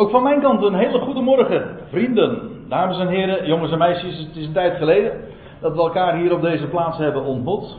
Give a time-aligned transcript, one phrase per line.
[0.00, 4.18] Ook van mijn kant een hele goede morgen, vrienden, dames en heren, jongens en meisjes.
[4.18, 5.12] Het is een tijd geleden
[5.60, 7.76] dat we elkaar hier op deze plaats hebben ontmoet.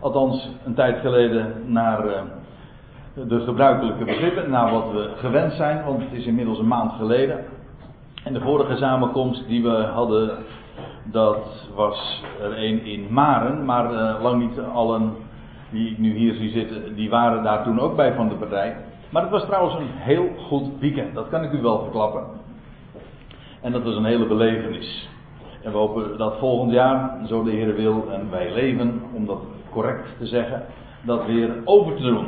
[0.00, 2.12] Althans, een tijd geleden naar uh,
[3.28, 7.44] de gebruikelijke begrippen, naar wat we gewend zijn, want het is inmiddels een maand geleden.
[8.24, 10.30] En de vorige samenkomst die we hadden,
[11.04, 15.12] dat was er een in Maren, maar uh, lang niet allen
[15.70, 18.76] die ik nu hier zie zitten, die waren daar toen ook bij van de partij.
[19.10, 22.22] Maar het was trouwens een heel goed weekend, dat kan ik u wel verklappen.
[23.60, 25.08] En dat was een hele belevenis.
[25.62, 29.40] En we hopen dat volgend jaar, zo de Heer wil en wij leven, om dat
[29.70, 30.64] correct te zeggen,
[31.02, 32.26] dat weer over te doen.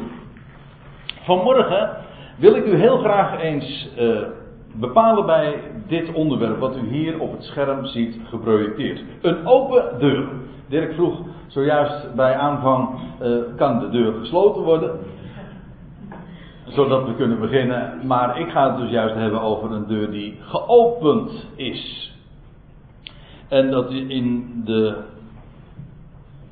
[1.22, 1.90] Vanmorgen
[2.36, 4.18] wil ik u heel graag eens uh,
[4.74, 9.02] bepalen bij dit onderwerp wat u hier op het scherm ziet geprojecteerd.
[9.22, 10.28] Een open deur.
[10.66, 12.88] Dirk vroeg zojuist bij aanvang,
[13.22, 14.98] uh, kan de deur gesloten worden?
[16.68, 18.06] Zodat we kunnen beginnen.
[18.06, 22.12] Maar ik ga het dus juist hebben over een deur die geopend is.
[23.48, 24.96] En dat in de,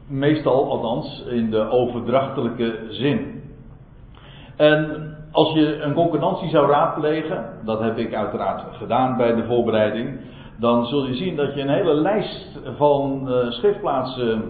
[0.06, 3.42] meestal althans, in de overdrachtelijke zin.
[4.56, 10.20] En als je een concurrentie zou raadplegen, dat heb ik uiteraard gedaan bij de voorbereiding,
[10.58, 14.42] dan zul je zien dat je een hele lijst van uh, schriftplaatsen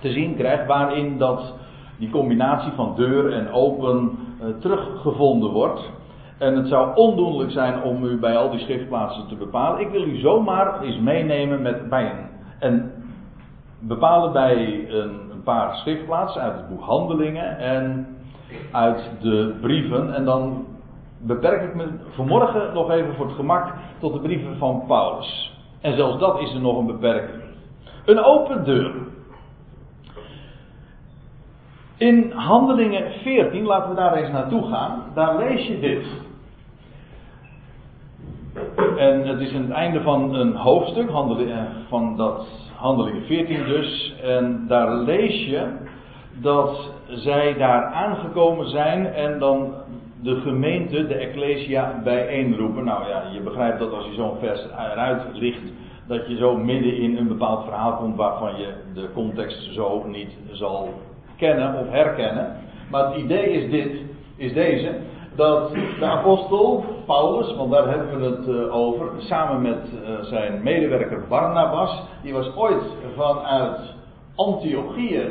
[0.00, 1.54] te zien krijgt waarin dat
[1.98, 4.18] die combinatie van deur en open
[4.60, 5.90] teruggevonden wordt.
[6.38, 9.80] En het zou ondoenlijk zijn om u bij al die schriftplaatsen te bepalen.
[9.80, 12.12] Ik wil u zomaar eens meenemen met, bij
[12.58, 12.92] en
[13.78, 18.06] bepalen bij een, een paar schriftplaatsen uit het boek Handelingen en
[18.72, 20.14] uit de brieven.
[20.14, 20.66] En dan
[21.18, 25.58] beperk ik me vanmorgen nog even voor het gemak tot de brieven van Paulus.
[25.80, 27.42] En zelfs dat is er nog een beperking.
[28.04, 28.92] Een open deur.
[31.96, 36.06] In Handelingen 14, laten we daar eens naartoe gaan, daar lees je dit.
[38.98, 41.10] En het is aan het einde van een hoofdstuk,
[41.88, 44.14] van dat Handelingen 14 dus.
[44.22, 45.66] En daar lees je
[46.40, 49.74] dat zij daar aangekomen zijn en dan
[50.22, 52.84] de gemeente, de Ecclesia, bijeenroepen.
[52.84, 55.72] Nou ja, je begrijpt dat als je zo'n vers eruit ligt,
[56.06, 60.30] dat je zo midden in een bepaald verhaal komt waarvan je de context zo niet
[60.50, 60.88] zal
[61.36, 62.56] kennen of herkennen.
[62.90, 64.00] Maar het idee is dit,
[64.36, 64.94] is deze,
[65.36, 70.62] dat de apostel Paulus, want daar hebben we het uh, over, samen met uh, zijn
[70.62, 72.82] medewerker Barnabas, die was ooit
[73.16, 73.80] vanuit
[74.34, 75.28] Antiochië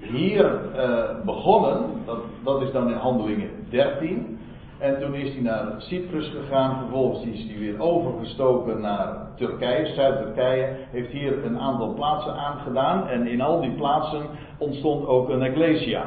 [0.00, 4.38] hier uh, begonnen, dat, dat, is dan in handelingen 13.
[4.82, 10.76] En toen is hij naar Cyprus gegaan, vervolgens is hij weer overgestoken naar Turkije, Zuid-Turkije,
[10.90, 14.22] heeft hier een aantal plaatsen aangedaan en in al die plaatsen
[14.58, 16.04] ontstond ook een ecclesia.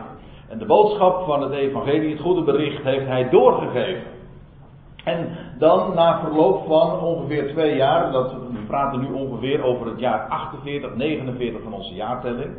[0.49, 4.07] En de boodschap van het evangelie, het goede bericht, heeft hij doorgegeven.
[5.03, 9.99] En dan na verloop van ongeveer twee jaar, dat, we praten nu ongeveer over het
[9.99, 12.53] jaar 48, 49 van onze jaartelling.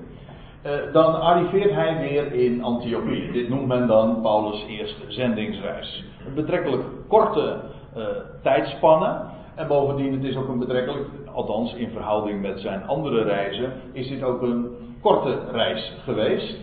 [0.67, 3.33] Eh, dan arriveert hij weer in Antiochië.
[3.33, 6.05] Dit noemt men dan Paulus' eerste zendingsreis.
[6.27, 7.57] Een betrekkelijk korte
[7.97, 8.05] uh,
[8.43, 9.21] tijdspanne.
[9.55, 14.09] En bovendien, het is ook een betrekkelijk, althans in verhouding met zijn andere reizen, is
[14.09, 14.69] dit ook een
[15.01, 16.57] korte reis geweest.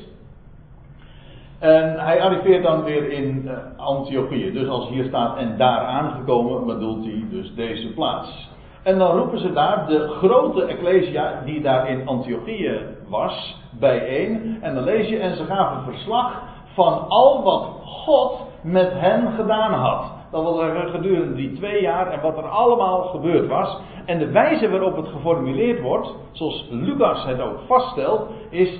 [1.60, 4.52] En hij arriveert dan weer in uh, Antiochië.
[4.52, 8.50] Dus als hier staat en daar aangekomen, bedoelt hij dus deze plaats.
[8.84, 14.58] En dan roepen ze daar de grote ecclesia die daar in Antiochië was, bijeen.
[14.62, 16.42] En dan lees je, en ze gaven verslag
[16.74, 20.12] van al wat God met hen gedaan had.
[20.32, 23.78] Dat wil zeggen gedurende die twee jaar en wat er allemaal gebeurd was.
[24.06, 28.80] En de wijze waarop het geformuleerd wordt, zoals Lucas het ook vaststelt, is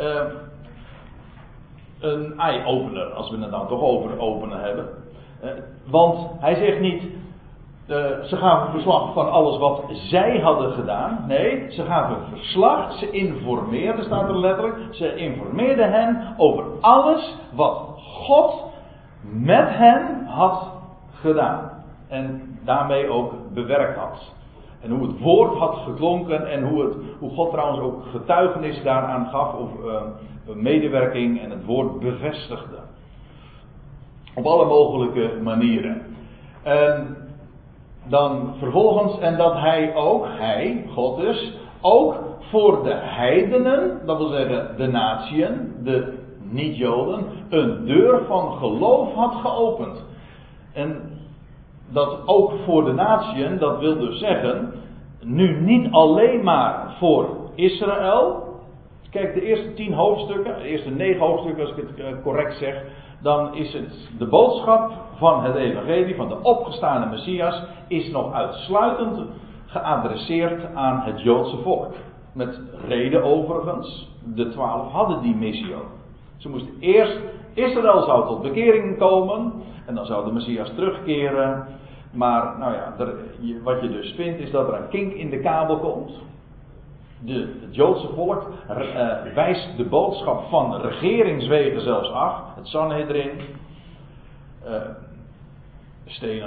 [0.00, 0.20] uh,
[2.00, 4.88] een eye-opener, als we het dan toch over openen hebben.
[5.44, 5.50] Uh,
[5.86, 7.02] want hij zegt niet,
[7.86, 11.24] uh, ze gaven verslag van alles wat zij hadden gedaan.
[11.26, 14.76] Nee, ze gaven verslag, ze informeerden, staat er letterlijk.
[14.90, 18.64] Ze informeerden hen over alles wat God
[19.22, 20.72] met hen had
[21.14, 21.70] gedaan.
[22.08, 24.32] En daarmee ook bewerkt had.
[24.80, 29.26] En hoe het woord had geklonken en hoe, het, hoe God trouwens ook getuigenis daaraan
[29.26, 30.02] gaf of uh,
[30.54, 32.78] medewerking en het woord bevestigde.
[34.34, 36.02] Op alle mogelijke manieren.
[36.62, 37.16] En
[38.04, 44.28] dan vervolgens, en dat hij ook, hij, God dus, ook voor de heidenen, dat wil
[44.28, 46.18] zeggen de natieën, de
[46.50, 50.04] niet-Joden, een deur van geloof had geopend.
[50.72, 51.14] En
[51.88, 54.72] dat ook voor de natieën, dat wil dus zeggen,
[55.22, 58.42] nu niet alleen maar voor Israël.
[59.10, 62.82] Kijk, de eerste tien hoofdstukken, de eerste negen hoofdstukken als ik het eh, correct zeg,
[63.24, 69.20] dan is het de boodschap van het evangelie, van de opgestane Messias, is nog uitsluitend
[69.66, 71.94] geadresseerd aan het Joodse volk.
[72.32, 75.90] Met reden overigens, de twaalf hadden die missie ook.
[76.36, 77.18] Ze moesten eerst,
[77.54, 79.52] Israël zou tot bekering komen,
[79.86, 81.66] en dan zou de Messias terugkeren.
[82.12, 82.94] Maar, nou ja,
[83.62, 86.12] wat je dus vindt is dat er een kink in de kabel komt.
[87.24, 92.34] De, het Joodse volk uh, wijst de boodschap van regeringswegen zelfs af.
[92.56, 93.30] Het Sanhedrin.
[94.66, 94.72] Uh,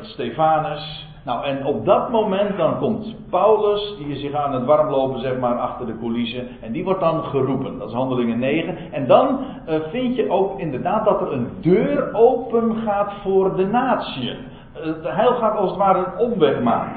[0.02, 1.08] Stefanus.
[1.26, 5.60] Nou, en op dat moment dan komt Paulus, die zich aan het warmlopen, zeg maar,
[5.60, 6.48] achter de coulissen.
[6.62, 7.78] En die wordt dan geroepen.
[7.78, 8.78] Dat is handelingen 9.
[8.92, 9.40] En dan
[9.70, 14.36] uh, vind je ook inderdaad dat er een deur open gaat voor de natie.
[14.74, 16.97] Het heil gaat als het ware een omweg maken.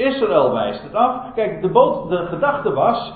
[0.00, 1.32] Israël wijst het af.
[1.34, 3.12] Kijk, de, gedachte was.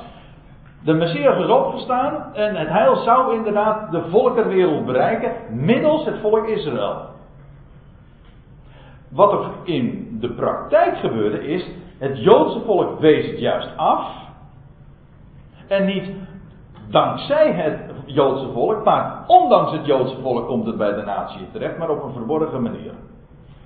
[0.85, 6.47] De Messias is opgestaan en het heil zou inderdaad de volkenwereld bereiken middels het volk
[6.47, 7.13] Israël.
[9.11, 14.07] Wat er in de praktijk gebeurde is, het Joodse volk wees het juist af.
[15.69, 16.11] En niet
[16.91, 21.79] dankzij het Joodse volk, maar ondanks het Joodse volk komt het bij de natie terecht,
[21.79, 22.93] maar op een verborgen manier.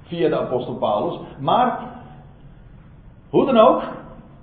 [0.03, 1.21] Via de apostel Paulus.
[1.39, 1.79] Maar,
[3.31, 3.83] hoe dan ook,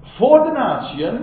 [0.01, 1.19] voor de natieën,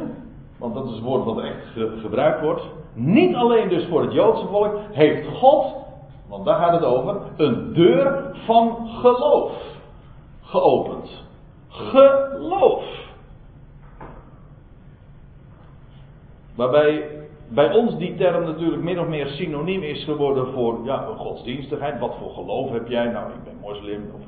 [0.59, 1.67] want dat is het woord wat echt
[2.00, 2.62] gebruikt wordt,
[2.94, 5.75] niet alleen dus voor het Joodse volk, heeft God,
[6.29, 9.53] want daar gaat het over, een deur van geloof
[10.43, 11.25] geopend.
[11.69, 12.85] Geloof.
[16.55, 21.99] Waarbij bij ons die term natuurlijk min of meer synoniem is geworden voor ja, godsdienstigheid.
[21.99, 23.06] Wat voor geloof heb jij?
[23.06, 24.11] Nou, ik ben moslim.
[24.15, 24.20] Of,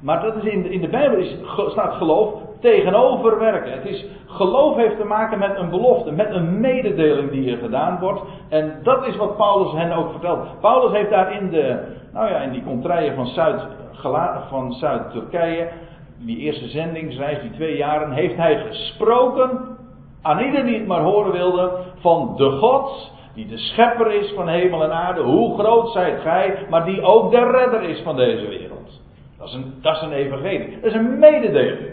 [0.00, 1.36] maar dat is in, de, in de Bijbel is,
[1.70, 3.72] staat geloof tegenover werken.
[3.72, 7.98] Het is, geloof heeft te maken met een belofte, met een mededeling die er gedaan
[8.00, 8.20] wordt.
[8.48, 10.60] En dat is wat Paulus hen ook vertelt.
[10.60, 11.78] Paulus heeft daar in, de,
[12.12, 13.62] nou ja, in die contraien van Zuid
[14.48, 15.68] van Zuid-Turkije,
[16.18, 19.60] die eerste zendingsreis, die twee jaren, heeft hij gesproken
[20.22, 21.70] aan ieder die het maar horen wilde
[22.00, 25.20] van de God, die de schepper is van hemel en aarde.
[25.20, 29.00] Hoe groot zijt gij, maar die ook de redder is van deze wereld.
[29.38, 30.80] Dat is een, dat is een evangelie.
[30.80, 31.91] Dat is een mededeling.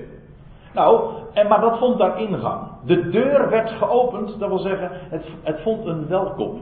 [0.74, 2.62] Nou, en, maar dat vond daar ingang.
[2.86, 6.62] De deur werd geopend, dat wil zeggen, het, het vond een welkom.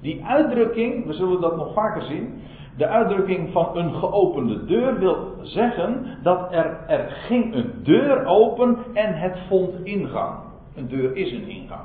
[0.00, 2.42] Die uitdrukking, we zullen dat nog vaker zien,
[2.76, 8.78] de uitdrukking van een geopende deur wil zeggen dat er, er ging een deur open
[8.92, 10.34] en het vond ingang.
[10.74, 11.82] Een deur is een ingang.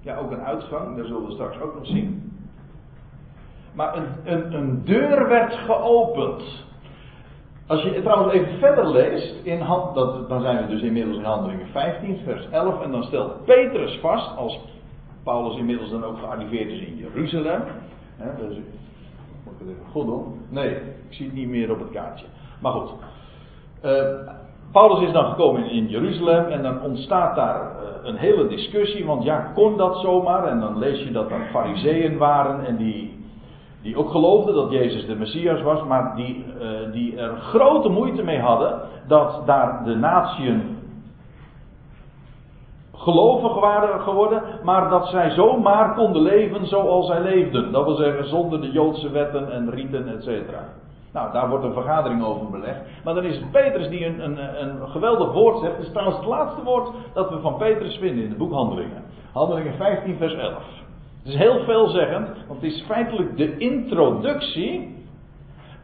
[0.00, 2.32] Ja, ook een uitgang, dat zullen we straks ook nog zien.
[3.74, 6.64] Maar een, een, een deur werd geopend.
[7.66, 9.58] Als je trouwens even verder leest, in
[9.94, 13.98] dat, dan zijn we dus inmiddels in Handelingen 15, vers 11, en dan stelt Petrus
[14.00, 14.60] vast, als
[15.22, 17.62] Paulus inmiddels dan ook gearriveerd is in Jeruzalem.
[18.16, 18.56] Hè, dus
[19.44, 20.26] moet het goed?
[20.48, 22.26] Nee, ik zie het niet meer op het kaartje.
[22.60, 22.90] Maar goed.
[23.84, 23.92] Uh,
[24.72, 29.06] Paulus is dan gekomen in Jeruzalem en dan ontstaat daar uh, een hele discussie.
[29.06, 30.46] Want ja, kon dat zomaar?
[30.46, 33.13] En dan lees je dat er fariseeën waren en die,
[33.84, 35.84] die ook geloofden dat Jezus de Messias was.
[35.84, 40.78] Maar die, uh, die er grote moeite mee hadden dat daar de natieën
[42.92, 47.72] gelovig waren geworden, maar dat zij zomaar konden leven zoals zij leefden.
[47.72, 50.64] Dat wil zeggen zonder de Joodse wetten en riten, et cetera.
[51.12, 52.80] Nou, daar wordt een vergadering over belegd.
[53.04, 55.76] Maar dan is het Petrus die een, een, een geweldig woord zegt.
[55.76, 59.02] Het is trouwens het laatste woord dat we van Petrus vinden in de boek Handelingen.
[59.32, 60.83] Handelingen 15, vers 11.
[61.24, 65.04] Het is heel veelzeggend, want het is feitelijk de introductie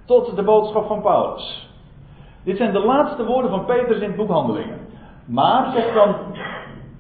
[0.05, 1.69] tot de boodschap van Paulus.
[2.45, 4.79] Dit zijn de laatste woorden van Petrus in het boek Handelingen.
[5.25, 6.15] Maar, zegt dan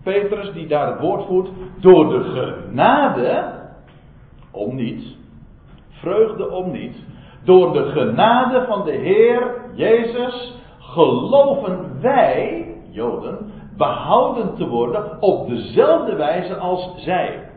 [0.02, 1.48] Petrus die daar het woord voert,
[1.80, 3.52] door de genade,
[4.50, 5.16] om niet,
[5.90, 6.96] vreugde om niet,
[7.44, 16.16] door de genade van de Heer Jezus geloven wij, Joden, behouden te worden op dezelfde
[16.16, 17.49] wijze als zij.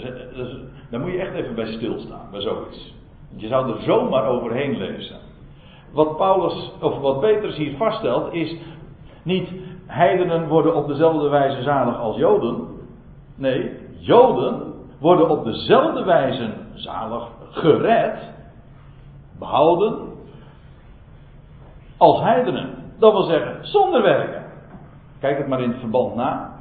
[0.00, 0.56] Dus, dus,
[0.90, 2.94] daar moet je echt even bij stilstaan, bij zoiets.
[3.36, 5.16] Je zou er zomaar overheen lezen.
[5.92, 8.56] Wat Paulus, of wat Petrus hier vaststelt, is
[9.22, 9.50] niet
[9.86, 12.66] heidenen worden op dezelfde wijze zalig als Joden.
[13.34, 18.18] Nee, Joden worden op dezelfde wijze zalig gered,
[19.38, 19.98] behouden,
[21.96, 22.68] als heidenen.
[22.98, 24.44] Dat wil zeggen, zonder werken.
[25.20, 26.55] Kijk het maar in het verband na.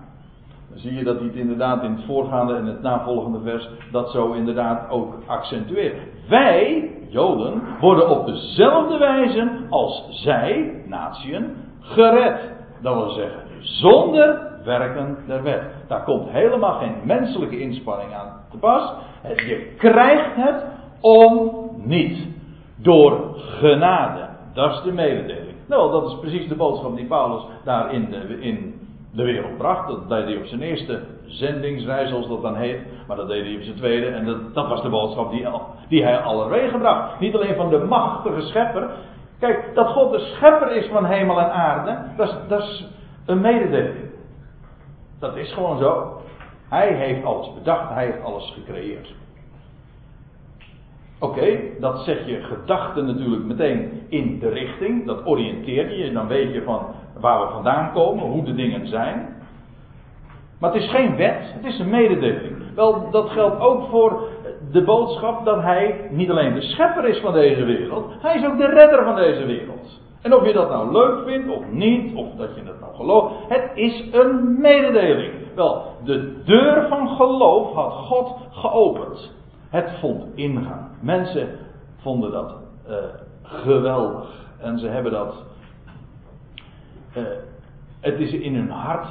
[0.69, 4.11] Dan zie je dat hij het inderdaad in het voorgaande en het navolgende vers dat
[4.11, 5.97] zo inderdaad ook accentueert.
[6.29, 12.53] Wij, Joden, worden op dezelfde wijze als zij, natieën, gered.
[12.81, 15.63] Dat wil zeggen, zonder werken der wet.
[15.87, 18.93] Daar komt helemaal geen menselijke inspanning aan te pas.
[19.23, 20.63] Je krijgt het
[20.99, 21.51] om
[21.83, 22.27] niet.
[22.77, 24.27] Door genade.
[24.53, 25.55] Dat is de mededeling.
[25.67, 28.84] Nou, dat is precies de boodschap die Paulus daar in de, in
[29.15, 29.87] de wereld bracht.
[29.87, 32.79] Dat deed hij op zijn eerste zendingsreis, zoals dat dan heet.
[33.07, 34.07] Maar dat deed hij op zijn tweede.
[34.07, 35.47] En dat, dat was de boodschap die,
[35.87, 37.19] die hij allerwege bracht.
[37.19, 38.89] Niet alleen van de machtige schepper.
[39.39, 41.97] Kijk, dat God de schepper is van hemel en aarde.
[42.17, 42.87] Dat is, dat is
[43.25, 43.95] een mededeling.
[45.19, 46.21] Dat is gewoon zo.
[46.69, 49.13] Hij heeft alles bedacht, hij heeft alles gecreëerd.
[51.19, 55.05] Oké, dat zet je gedachten natuurlijk meteen in de richting.
[55.05, 56.11] Dat oriënteert je.
[56.11, 56.85] Dan weet je van
[57.19, 59.35] waar we vandaan komen, hoe de dingen zijn.
[60.59, 62.55] Maar het is geen wet, het is een mededeling.
[62.75, 64.27] Wel, dat geldt ook voor
[64.71, 68.57] de boodschap dat hij niet alleen de schepper is van deze wereld, hij is ook
[68.57, 70.01] de redder van deze wereld.
[70.21, 73.33] En of je dat nou leuk vindt of niet, of dat je het nou gelooft,
[73.47, 75.33] het is een mededeling.
[75.55, 79.31] Wel, de deur van geloof had God geopend.
[79.69, 80.81] Het vond ingang.
[80.99, 81.49] Mensen
[81.97, 82.55] vonden dat
[82.89, 82.95] uh,
[83.43, 84.45] geweldig.
[84.57, 85.43] En ze hebben dat.
[87.17, 87.23] Uh,
[87.99, 89.07] het is in hun hart.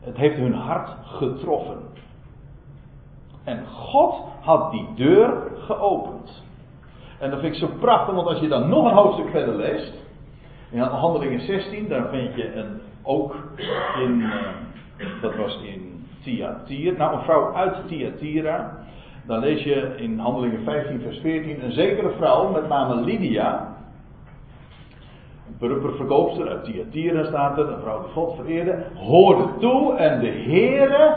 [0.00, 1.78] Het heeft hun hart getroffen.
[3.44, 6.44] En God had die deur geopend.
[7.18, 9.92] En dat vind ik zo prachtig, want als je dan nog een hoofdstuk verder leest.
[10.70, 13.36] In Handelingen 16, daar vind je een, ook
[13.98, 14.20] in.
[14.20, 16.96] Uh, dat was in Thyatira.
[16.96, 18.85] Nou, een vrouw uit Thyatira.
[19.26, 21.64] Dan lees je in Handelingen 15, vers 14.
[21.64, 23.76] Een zekere vrouw, met name Lydia.
[25.48, 27.68] Een purperverkoopster uit Thyatira staat er.
[27.68, 28.84] Een vrouw die God vereerde.
[28.94, 31.14] Hoorde toe en de Heere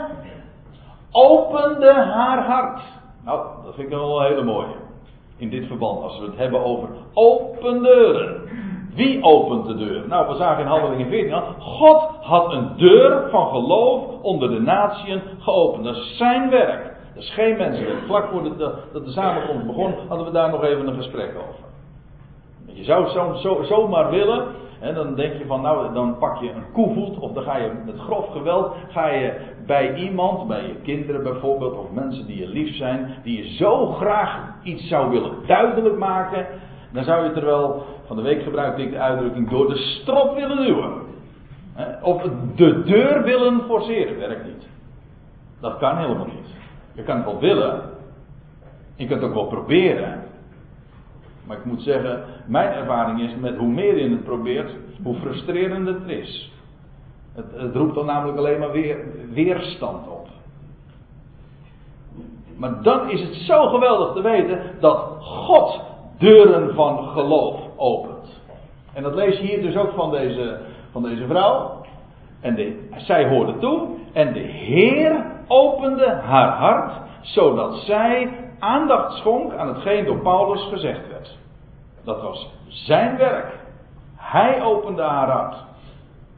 [1.10, 2.80] opende haar hart.
[3.24, 4.74] Nou, dat vind ik wel een hele mooie.
[5.36, 8.40] In dit verband, als we het hebben over open deuren.
[8.94, 10.08] Wie opent de deur?
[10.08, 11.42] Nou, we zagen in Handelingen 14 al.
[11.58, 15.84] God had een deur van geloof onder de natieën geopend.
[15.84, 16.89] Dat is zijn werk.
[17.14, 17.98] Dat is geen menselijk.
[18.06, 21.68] Vlak voordat de, dat de samenkomst begon, hadden we daar nog even een gesprek over.
[22.64, 24.46] Je zou zo, zo, zomaar willen,
[24.80, 27.72] en dan denk je van, nou, dan pak je een koevoet, of dan ga je
[27.86, 29.32] met grof geweld, ga je
[29.66, 33.86] bij iemand, bij je kinderen bijvoorbeeld, of mensen die je lief zijn, die je zo
[33.86, 36.46] graag iets zou willen duidelijk maken,
[36.92, 40.56] dan zou je terwijl, van de week gebruikte ik de uitdrukking, door de strop willen
[40.56, 40.92] duwen.
[42.02, 42.22] Of
[42.56, 44.68] de deur willen forceren, werkt niet.
[45.60, 46.59] Dat kan helemaal niet.
[46.92, 47.82] Je kan het wel willen.
[48.96, 50.22] Je kunt het ook wel proberen.
[51.46, 54.70] Maar ik moet zeggen, mijn ervaring is met hoe meer je het probeert,
[55.02, 56.52] hoe frustrerender het is.
[57.34, 58.98] Het, het roept dan namelijk alleen maar weer
[59.32, 60.28] weerstand op.
[62.56, 65.80] Maar dan is het zo geweldig te weten dat God
[66.18, 68.40] deuren van geloof opent.
[68.92, 70.58] En dat lees je hier dus ook van deze,
[70.90, 71.80] van deze vrouw.
[72.40, 73.88] En zij hoorde toe.
[74.12, 81.08] En de Heer opende haar hart, zodat zij aandacht schonk aan hetgeen door Paulus gezegd
[81.08, 81.36] werd.
[82.04, 83.58] Dat was zijn werk.
[84.16, 85.56] Hij opende haar hart.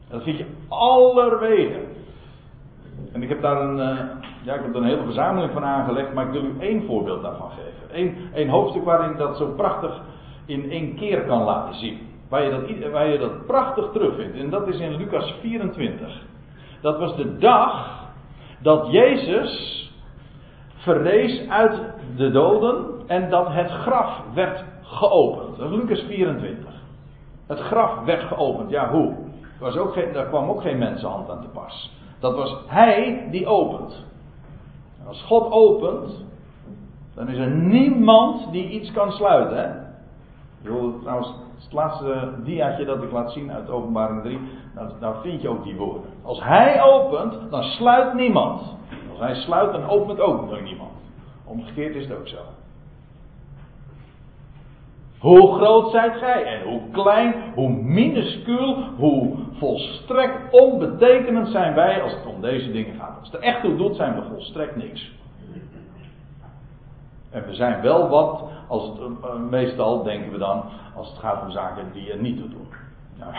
[0.09, 1.81] Dat vind je allerwegen.
[3.11, 3.99] En ik heb daar een, uh,
[4.43, 7.21] ja, ik heb er een hele verzameling van aangelegd, maar ik wil u één voorbeeld
[7.21, 7.99] daarvan geven.
[7.99, 10.01] Eén, één hoofdstuk waarin dat zo prachtig
[10.45, 11.99] in één keer kan laten zien.
[12.29, 14.37] Waar je, dat, waar je dat prachtig terugvindt.
[14.37, 16.21] En dat is in Lucas 24.
[16.81, 18.02] Dat was de dag
[18.63, 19.83] dat Jezus
[20.75, 21.81] verrees uit
[22.15, 25.57] de doden en dat het graf werd geopend.
[25.57, 26.69] Lucas 24.
[27.47, 28.69] Het graf werd geopend.
[28.69, 29.15] Ja, hoe?
[29.59, 31.91] Was ook geen, daar kwam ook geen mensenhand aan te pas.
[32.19, 34.05] Dat was Hij die opent.
[35.01, 36.25] En als God opent,
[37.15, 39.57] dan is er niemand die iets kan sluiten.
[39.57, 39.81] Hè?
[40.63, 44.39] Ik trouwens het laatste diaatje dat ik laat zien uit openbaring 3.
[44.75, 46.09] Nou, daar vind je ook die woorden.
[46.21, 48.61] Als hij opent, dan sluit niemand.
[49.09, 50.91] Als hij sluit, dan opent ook nog niemand.
[51.45, 52.37] Omgekeerd is het ook zo.
[55.19, 56.43] Hoe groot zijt gij?
[56.43, 62.95] En hoe klein, hoe minuscuul, hoe volstrekt onbetekenend zijn wij als het om deze dingen
[62.95, 63.19] gaat.
[63.19, 65.11] Als het er echt toe doet, zijn we volstrekt niks.
[67.33, 70.63] En we zijn wel wat, als het, uh, meestal denken we dan,
[70.95, 72.67] als het gaat om zaken die er niet toe doen.
[73.19, 73.31] Nou,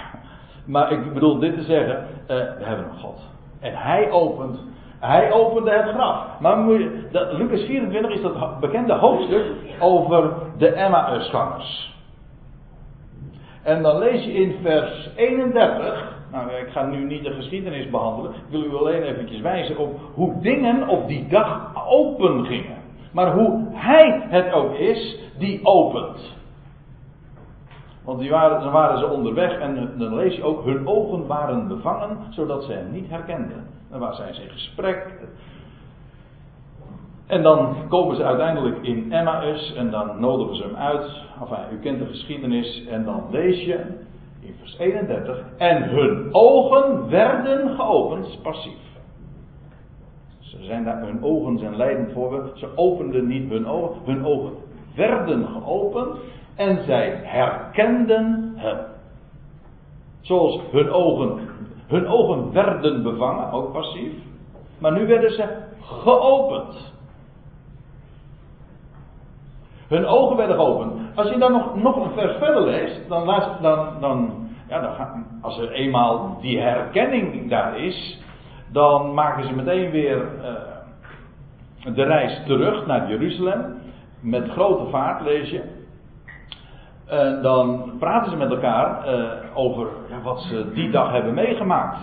[0.64, 3.20] maar ik bedoel dit te zeggen, uh, we hebben een God.
[3.60, 4.58] En Hij opent,
[4.98, 6.40] Hij opende het graf.
[6.40, 9.46] Maar moet je, Lucas 24 is dat bekende hoofdstuk
[9.80, 11.92] over de Emmausgangers.
[13.62, 18.30] En dan lees je in vers 31, nou, ik ga nu niet de geschiedenis behandelen.
[18.30, 22.83] Ik wil u alleen eventjes wijzen op hoe dingen op die dag open gingen
[23.14, 26.32] maar hoe Hij het ook is die opent.
[28.04, 31.68] Want die waren, dan waren ze onderweg en dan lees je ook, hun ogen waren
[31.68, 33.66] bevangen, zodat ze hem niet herkenden.
[33.90, 35.12] Dan waren zij in gesprek.
[37.26, 41.10] En dan komen ze uiteindelijk in Emmaus en dan nodigen ze hem uit.
[41.72, 43.80] U kent de geschiedenis en dan lees je
[44.40, 45.38] in vers 31.
[45.56, 48.93] En hun ogen werden geopend, passief.
[50.58, 52.50] Ze zijn daar, hun ogen zijn leidend voor.
[52.54, 54.52] Ze openden niet hun ogen, hun ogen
[54.96, 56.18] werden geopend
[56.56, 58.78] en zij herkenden hem.
[60.20, 61.48] Zoals hun ogen,
[61.86, 64.12] hun ogen werden bevangen, ook passief.
[64.78, 65.48] Maar nu werden ze
[65.80, 66.92] geopend.
[69.88, 70.92] Hun ogen werden geopend.
[71.14, 75.26] Als je dan nog, nog een vers verder leest, dan, laat, dan, dan, ja, dan
[75.40, 78.22] als er eenmaal die herkenning daar is,
[78.74, 80.28] dan maken ze meteen weer
[81.86, 83.74] uh, de reis terug naar Jeruzalem.
[84.20, 85.62] Met grote vaart lees je.
[87.06, 89.86] En dan praten ze met elkaar uh, over
[90.22, 91.98] wat ze die dag hebben meegemaakt.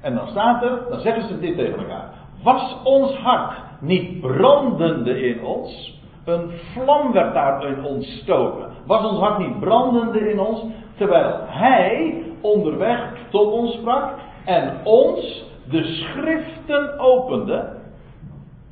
[0.00, 2.08] En dan staat er, dan zeggen ze dit tegen elkaar.
[2.42, 6.00] Was ons hart niet brandende in ons?
[6.24, 8.66] Een vlam werd daarin ontstoken.
[8.86, 10.64] Was ons hart niet brandende in ons?
[10.96, 17.72] Terwijl hij onderweg tot ons sprak en ons de schriften opende.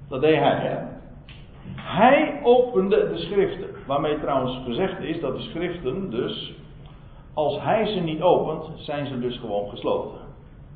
[0.09, 0.79] Dat deed hij, hè?
[1.77, 3.69] Hij opende de schriften.
[3.87, 6.55] Waarmee trouwens gezegd is dat de schriften dus,
[7.35, 10.21] als hij ze niet opent, zijn ze dus gewoon gesloten.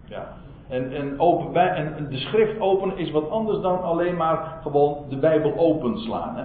[0.09, 0.37] Ja.
[0.69, 5.17] En, en, open, en de schrift openen is wat anders dan alleen maar gewoon de
[5.17, 6.37] Bijbel openslaan.
[6.37, 6.45] Hè?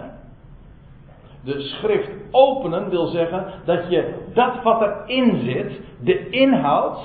[1.44, 7.00] De schrift openen wil zeggen dat je dat wat erin zit, de inhoud,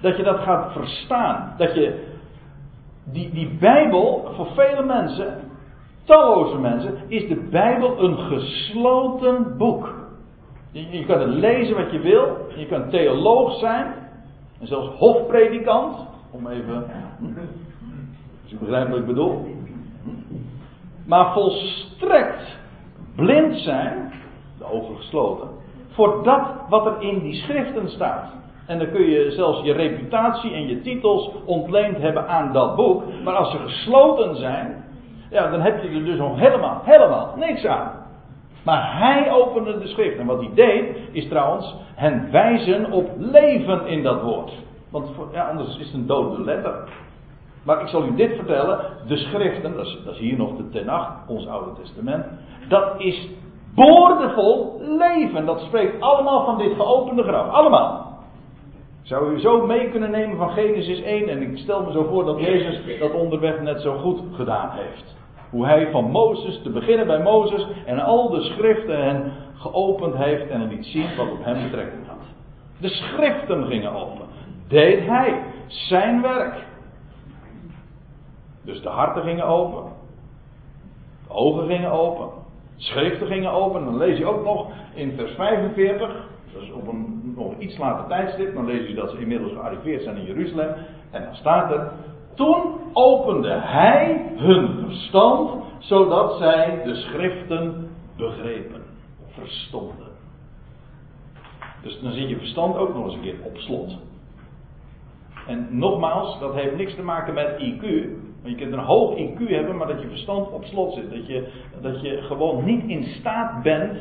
[0.00, 1.54] dat je dat gaat verstaan.
[1.56, 2.08] Dat je
[3.04, 5.40] die, die Bijbel, voor vele mensen,
[6.04, 9.94] talloze mensen, is de Bijbel een gesloten boek.
[10.72, 13.94] Je, je kan het lezen wat je wil, je kan theoloog zijn,
[14.60, 15.96] en zelfs hofpredikant,
[16.30, 16.84] om even.
[18.42, 19.46] Als je begrijpt wat ik bedoel.
[21.06, 22.58] Maar volstrekt
[23.16, 24.12] blind zijn,
[24.58, 25.48] de ogen gesloten,
[25.88, 28.39] voor dat wat er in die schriften staat.
[28.70, 33.02] En dan kun je zelfs je reputatie en je titels ontleend hebben aan dat boek.
[33.24, 34.84] Maar als ze gesloten zijn,
[35.30, 37.92] ja, dan heb je er dus nog helemaal, helemaal niks aan.
[38.64, 40.18] Maar hij opende de schrift.
[40.18, 44.52] En wat hij deed, is trouwens hen wijzen op leven in dat woord.
[44.90, 46.88] Want ja, anders is het een dode letter.
[47.64, 48.80] Maar ik zal u dit vertellen.
[49.06, 52.24] De schriften, dat is, dat is hier nog de Tenach, ons Oude Testament.
[52.68, 53.28] Dat is
[53.74, 55.46] boordevol leven.
[55.46, 57.48] Dat spreekt allemaal van dit geopende graf.
[57.48, 58.09] Allemaal.
[59.02, 62.24] Zou u zo mee kunnen nemen van Genesis 1 en ik stel me zo voor
[62.24, 65.16] dat Jezus dat onderweg net zo goed gedaan heeft.
[65.50, 70.50] Hoe hij van Mozes, te beginnen bij Mozes en al de schriften hen geopend heeft
[70.50, 72.16] en liet zien wat op hem betrekking had.
[72.78, 74.26] De schriften gingen open.
[74.68, 76.54] Deed hij zijn werk.
[78.64, 79.82] Dus de harten gingen open.
[81.26, 82.26] De ogen gingen open.
[82.76, 83.84] De schriften gingen open.
[83.84, 86.28] Dan lees je ook nog in vers 45.
[86.58, 88.54] Is op een nog iets later tijdstip.
[88.54, 90.74] Dan lees je dat ze inmiddels gearriveerd zijn in Jeruzalem.
[91.10, 91.92] En dan staat er.
[92.34, 95.62] Toen opende hij hun verstand.
[95.78, 98.82] Zodat zij de schriften begrepen.
[99.26, 100.08] Verstonden.
[101.82, 103.98] Dus dan zit je verstand ook nog eens een keer op slot.
[105.46, 107.82] En nogmaals, dat heeft niks te maken met IQ.
[108.42, 111.10] Want je kunt een hoog IQ hebben, maar dat je verstand op slot zit.
[111.10, 111.48] Dat je,
[111.80, 113.98] dat je gewoon niet in staat bent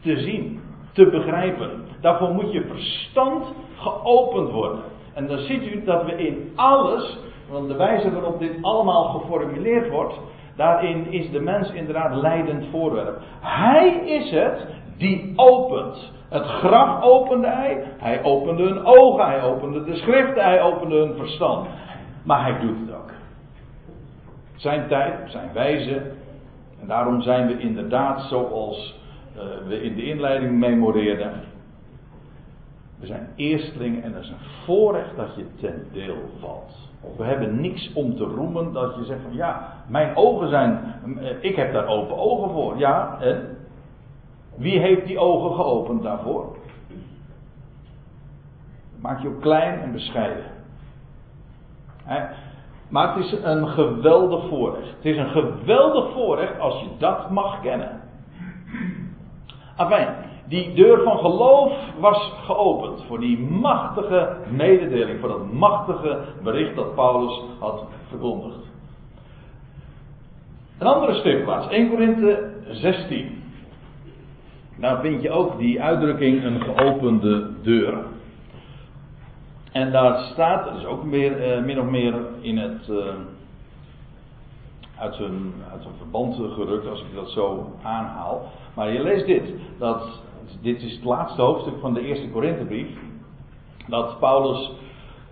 [0.00, 0.60] te zien,
[0.94, 1.70] te begrijpen.
[2.00, 3.44] Daarvoor moet je verstand
[3.76, 4.82] geopend worden.
[5.14, 7.18] En dan ziet u dat we in alles,
[7.50, 10.14] want de wijze waarop dit allemaal geformuleerd wordt,
[10.56, 13.18] daarin is de mens inderdaad leidend voorwerp.
[13.40, 16.12] Hij is het die opent.
[16.28, 21.16] Het graf opende hij, hij opende hun ogen, hij opende de schriften, hij opende hun
[21.16, 21.66] verstand.
[22.24, 23.10] Maar hij doet het ook.
[24.56, 25.94] Zijn tijd, zijn wijze.
[26.80, 29.02] En daarom zijn we inderdaad zoals
[29.66, 31.32] we in de inleiding memoreerden.
[33.00, 36.92] We zijn eersteling en dat is een voorrecht dat je ten deel valt.
[37.16, 41.36] We hebben niks om te roemen dat je zegt van ja, mijn ogen zijn, eh,
[41.40, 42.78] ik heb daar open ogen voor.
[42.78, 43.56] Ja, en
[44.56, 46.56] wie heeft die ogen geopend daarvoor?
[49.00, 50.44] Maak je ook klein en bescheiden.
[52.88, 54.88] Maar het is een geweldig voorrecht.
[54.96, 58.00] Het is een geweldig voorrecht als je dat mag kennen.
[59.76, 60.14] Afijn,
[60.48, 66.94] die deur van geloof was geopend voor die machtige mededeling, voor dat machtige bericht dat
[66.94, 68.72] Paulus had verkondigd.
[70.78, 73.42] Een andere stukplaats, 1 Korinthe 16.
[74.76, 77.94] Nou vind je ook die uitdrukking een geopende deur.
[79.72, 82.98] En daar staat, dat is ook meer, uh, min of meer in het, uh,
[84.98, 88.42] uit zijn, uit zijn verband gerukt, als ik dat zo aanhaal.
[88.74, 90.20] Maar je leest dit, dat,
[90.60, 92.98] dit is het laatste hoofdstuk van de eerste Korinthebrief,
[93.86, 94.72] dat Paulus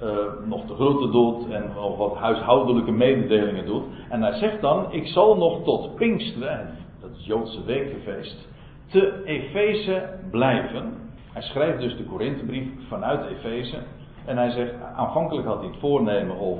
[0.02, 0.08] uh,
[0.44, 3.84] nog de groeten doet en nog wat huishoudelijke mededelingen doet.
[4.08, 8.48] En hij zegt dan, ik zal nog tot Pinksteren, dat is Joodse wekenfeest,
[8.86, 10.92] te Efeze blijven.
[11.32, 13.78] Hij schrijft dus de Korinthebrief vanuit Efeze.
[14.24, 16.58] En hij zegt, aanvankelijk had hij het voornemen om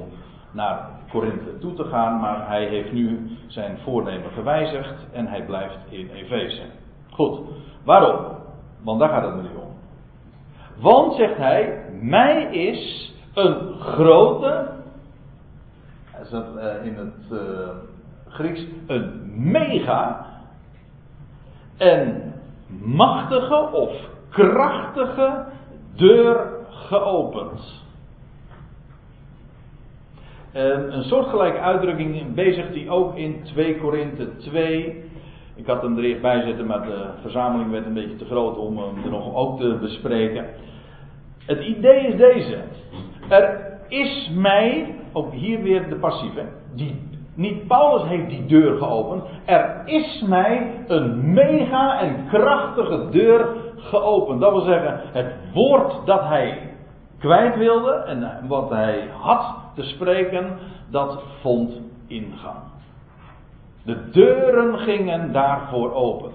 [0.52, 5.78] naar Korinthe toe te gaan, maar hij heeft nu zijn voornemen gewijzigd en hij blijft
[5.88, 6.62] in Efeze.
[7.10, 7.40] Goed,
[7.84, 8.24] waarom?
[8.82, 9.74] Want daar gaat het nu om.
[10.76, 14.68] Want, zegt hij, mij is een grote,
[16.10, 17.68] hij zegt uh, in het uh,
[18.28, 20.26] Grieks, een mega
[21.76, 22.32] en
[22.84, 23.92] machtige of
[24.28, 25.44] krachtige
[25.96, 27.81] deur geopend.
[30.52, 35.04] En een soortgelijke uitdrukking bezigt hij ook in 2 Korinthe 2.
[35.54, 39.04] Ik had hem er eerst maar de verzameling werd een beetje te groot om hem
[39.04, 40.46] er nog ook te bespreken.
[41.46, 42.58] Het idee is deze.
[43.28, 47.00] Er is mij, ook hier weer de passieve, die,
[47.34, 49.22] niet Paulus heeft die deur geopend.
[49.44, 54.40] Er is mij een mega en krachtige deur geopend.
[54.40, 56.71] Dat wil zeggen, het woord dat hij
[57.22, 60.58] kwijt wilde en wat hij had te spreken,
[60.90, 62.58] dat vond ingang.
[63.84, 66.30] De deuren gingen daarvoor open.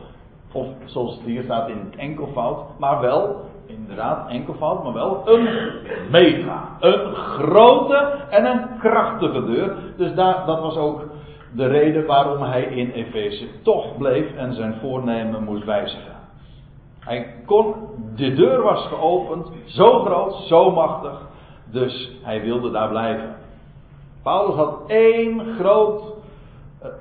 [0.52, 5.50] Of zoals het hier staat in het enkelvoud, maar wel, inderdaad, enkelvoud, maar wel een
[6.12, 6.64] mega.
[6.80, 9.76] Een grote en een krachtige deur.
[9.98, 11.06] Dus daar, dat was ook
[11.56, 16.17] de reden waarom hij in Efeze toch bleef en zijn voornemen moest wijzigen.
[17.08, 17.76] Hij kon,
[18.16, 21.22] de deur was geopend, zo groot, zo machtig,
[21.66, 23.36] dus hij wilde daar blijven.
[24.24, 26.04] Paulus had één groot,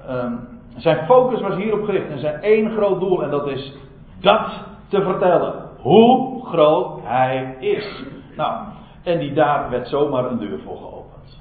[0.08, 3.72] uh, um, zijn focus was hierop gericht en zijn één groot doel en dat is
[4.20, 4.48] dat
[4.88, 5.54] te vertellen.
[5.80, 8.04] Hoe groot hij is.
[8.36, 8.64] Nou,
[9.02, 11.40] en die daar werd zomaar een deur voor geopend.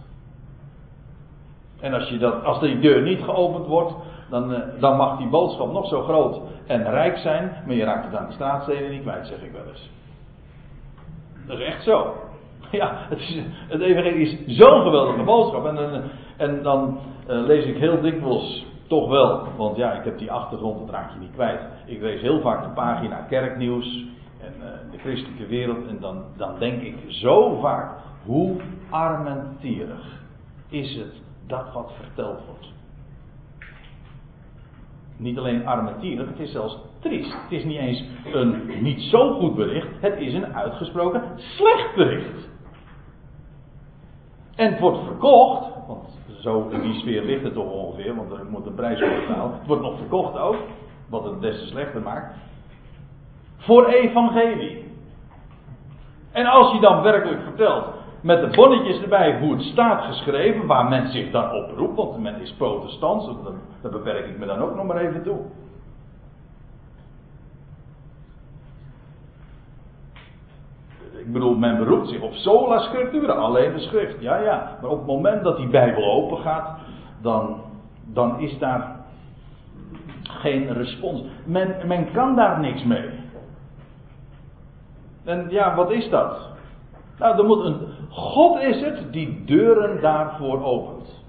[1.80, 3.94] En als, je dat, als die deur niet geopend wordt,
[4.30, 8.06] dan, uh, dan mag die boodschap nog zo groot en rijk zijn, maar je raakt
[8.06, 9.90] het aan de straatsteden niet kwijt, zeg ik wel eens.
[11.48, 12.14] Dat is echt zo.
[12.72, 15.66] Ja, het, is, het evangelie is zo'n geweldige boodschap.
[15.66, 16.04] En,
[16.38, 20.80] en, dan uh, lees ik heel dikwijls, toch wel, want ja, ik heb die achtergrond,
[20.80, 21.62] dat raak je niet kwijt.
[21.86, 24.06] Ik lees heel vaak de pagina kerknieuws
[24.42, 25.88] en uh, de christelijke wereld.
[25.88, 27.92] En dan, dan denk ik zo vaak,
[28.26, 28.56] hoe
[28.90, 30.22] armentierig
[30.70, 31.14] is het
[31.48, 32.74] dat wat verteld wordt.
[35.18, 37.34] Niet alleen armetierig, het is zelfs triest.
[37.34, 42.50] Het is niet eens een niet zo goed bericht, het is een uitgesproken slecht bericht.
[44.56, 48.46] En het wordt verkocht, want zo in die sfeer ligt het toch ongeveer, want er
[48.50, 49.58] moet een prijs voor betalen.
[49.58, 50.58] Het wordt nog verkocht ook,
[51.10, 52.36] wat het des te slechter maakt.
[53.58, 54.84] Voor evangelie.
[56.32, 57.86] En als je dan werkelijk vertelt,
[58.26, 62.20] met de bonnetjes erbij hoe het staat geschreven, waar men zich dan op roept, want
[62.20, 63.36] men is protestant, dus
[63.82, 65.38] daar beperk ik me dan ook nog maar even toe.
[71.18, 74.22] Ik bedoel, men beroept zich op sola scriptura, alleen de schrift.
[74.22, 74.78] Ja, ja.
[74.82, 76.80] Maar op het moment dat die Bijbel open gaat,
[77.22, 77.62] dan,
[78.06, 78.96] dan is daar
[80.24, 81.24] geen respons.
[81.44, 83.10] Men, men kan daar niks mee.
[85.24, 86.54] En ja, wat is dat?
[87.20, 87.85] Nou, er moet een.
[88.16, 91.24] God is het die deuren daarvoor opent.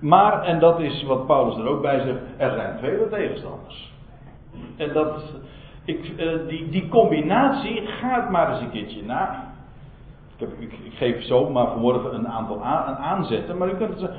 [0.00, 3.92] Maar, en dat is wat Paulus er ook bij zegt, er zijn vele tegenstanders.
[4.76, 5.22] En dat,
[5.84, 9.54] ik, uh, die, die combinatie gaat maar eens een keertje na.
[10.36, 14.10] Ik, ik, ik geef zo maar vanmorgen een aantal aan, aanzetten, maar u kunt, het,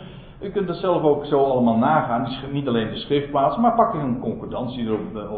[0.41, 2.27] u kunt zelf ook zo allemaal nagaan.
[2.51, 5.31] Niet alleen de schriftplaats, maar pak er een concordantie erop eh,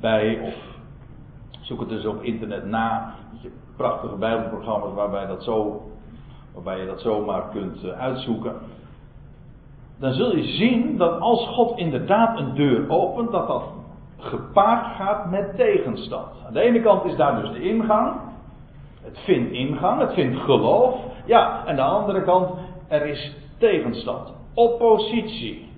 [0.00, 0.77] bij of
[1.68, 3.14] zoek het dus op internet na.
[3.76, 5.82] Prachtige bijbelprogramma's waarbij, dat zo,
[6.54, 8.54] waarbij je dat zomaar kunt uh, uitzoeken.
[9.98, 13.64] Dan zul je zien dat als God inderdaad een deur opent, dat dat
[14.18, 16.26] gepaard gaat met tegenstand.
[16.46, 18.20] Aan de ene kant is daar dus de ingang.
[19.02, 20.94] Het vindt ingang, het vindt geloof.
[21.24, 22.50] Ja, en aan de andere kant,
[22.88, 24.32] er is tegenstand.
[24.54, 25.68] Oppositie.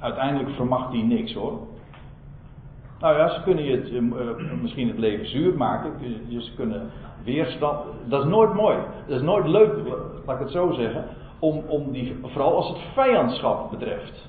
[0.00, 1.58] Uiteindelijk vermacht die niks hoor.
[3.00, 5.92] Nou ja, ze kunnen je het, uh, misschien het leven zuur maken.
[6.28, 6.90] Ze kunnen
[7.24, 7.78] weerstand.
[8.04, 8.76] Dat is nooit mooi.
[9.06, 9.72] Dat is nooit leuk,
[10.26, 11.04] laat ik het zo zeggen.
[11.38, 14.28] Om, om die, vooral als het vijandschap betreft.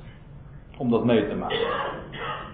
[0.77, 1.67] Om dat mee te maken.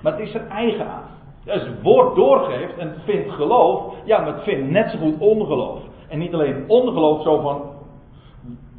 [0.03, 1.03] Maar het is er eigen aan.
[1.47, 3.93] Als het woord doorgeeft en vindt geloof.
[4.05, 5.81] Ja, maar het vindt net zo goed ongeloof.
[6.07, 7.61] En niet alleen ongeloof zo van.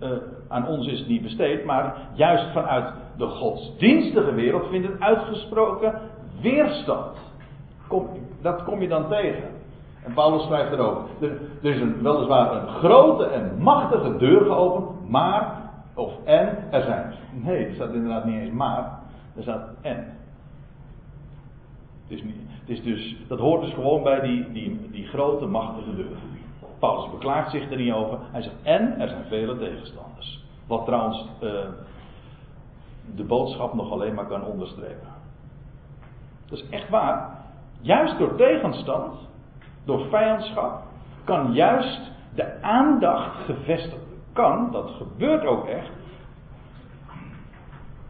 [0.03, 0.09] uh,
[0.49, 6.01] aan ons is het niet besteed, maar juist vanuit de godsdienstige wereld vindt het uitgesproken
[6.41, 7.17] weerstand.
[8.41, 9.49] Dat kom je dan tegen.
[10.05, 11.03] En Paulus schrijft erover.
[11.21, 16.83] Er, er is een, weliswaar een grote en machtige deur geopend, maar, of en, er
[16.83, 17.15] zijn.
[17.33, 18.99] Nee, er staat inderdaad niet eens maar,
[19.37, 20.15] er staat en.
[22.07, 22.23] Het is,
[22.61, 26.17] het is dus, dat hoort dus gewoon bij die, die, die grote machtige deur.
[26.79, 28.19] Paulus beklaagt zich er niet over.
[28.33, 30.45] Hij zegt, en er zijn vele tegenstanders.
[30.67, 31.51] Wat trouwens uh,
[33.15, 35.16] de boodschap nog alleen maar kan onderstrepen.
[36.49, 37.45] Dat is echt waar.
[37.81, 39.19] Juist door tegenstand,
[39.85, 40.83] door vijandschap,
[41.25, 42.01] kan juist
[42.35, 45.91] de aandacht gevestigd kan, dat gebeurt ook echt.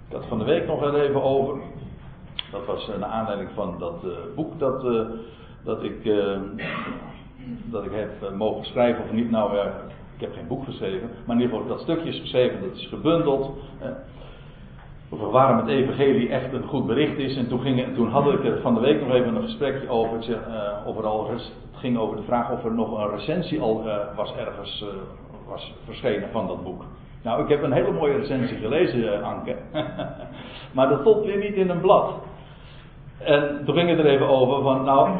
[0.08, 1.60] Ik had van de week nog even over.
[2.50, 5.06] Dat was een aanleiding van dat uh, boek dat, uh,
[5.64, 6.04] dat ik
[7.64, 9.30] dat ik heb eh, mogen schrijven of niet.
[9.30, 9.56] Nou,
[10.14, 12.86] ik heb geen boek geschreven, maar in ieder geval dat stukje is geschreven, dat is
[12.86, 13.58] gebundeld.
[15.10, 17.36] Eh, waarom het evangelie echt een goed bericht is.
[17.36, 20.30] En toen, ging, toen had ik er van de week nog even een gesprekje over.
[20.86, 24.34] Ik al, het ging over de vraag of er nog een recensie al uh, was
[24.36, 24.88] ergens uh,
[25.48, 26.84] was verschenen van dat boek.
[27.22, 29.56] Nou, ik heb een hele mooie recensie gelezen, Anke.
[30.74, 32.14] maar dat stond weer niet in een blad.
[33.18, 35.10] En toen ging het er even over van, nou,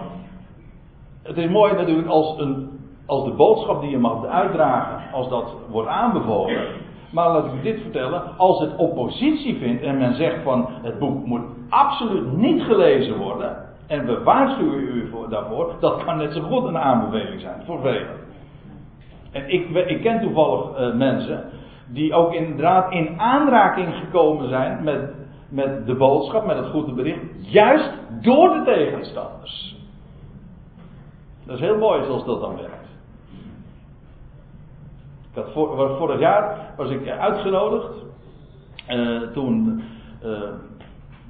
[1.23, 5.55] het is mooi natuurlijk als, een, als de boodschap die je mag uitdragen, als dat
[5.71, 6.67] wordt aanbevolen.
[7.11, 10.99] Maar laat ik u dit vertellen, als het oppositie vindt en men zegt van het
[10.99, 13.57] boek moet absoluut niet gelezen worden.
[13.87, 17.81] En we waarschuwen u voor, daarvoor, dat kan net zo goed een aanbeveling zijn voor
[17.81, 18.17] velen.
[19.33, 21.45] En ik, ik ken toevallig uh, mensen
[21.87, 25.15] die ook inderdaad in aanraking gekomen zijn met,
[25.49, 27.91] met de boodschap, met het goede bericht, juist
[28.23, 29.77] door de tegenstanders.
[31.47, 32.86] Dat is heel mooi zoals dat dan werkt.
[35.37, 38.05] Ik had vorig jaar was ik uitgenodigd.
[38.91, 39.83] Uh, toen
[40.25, 40.39] uh,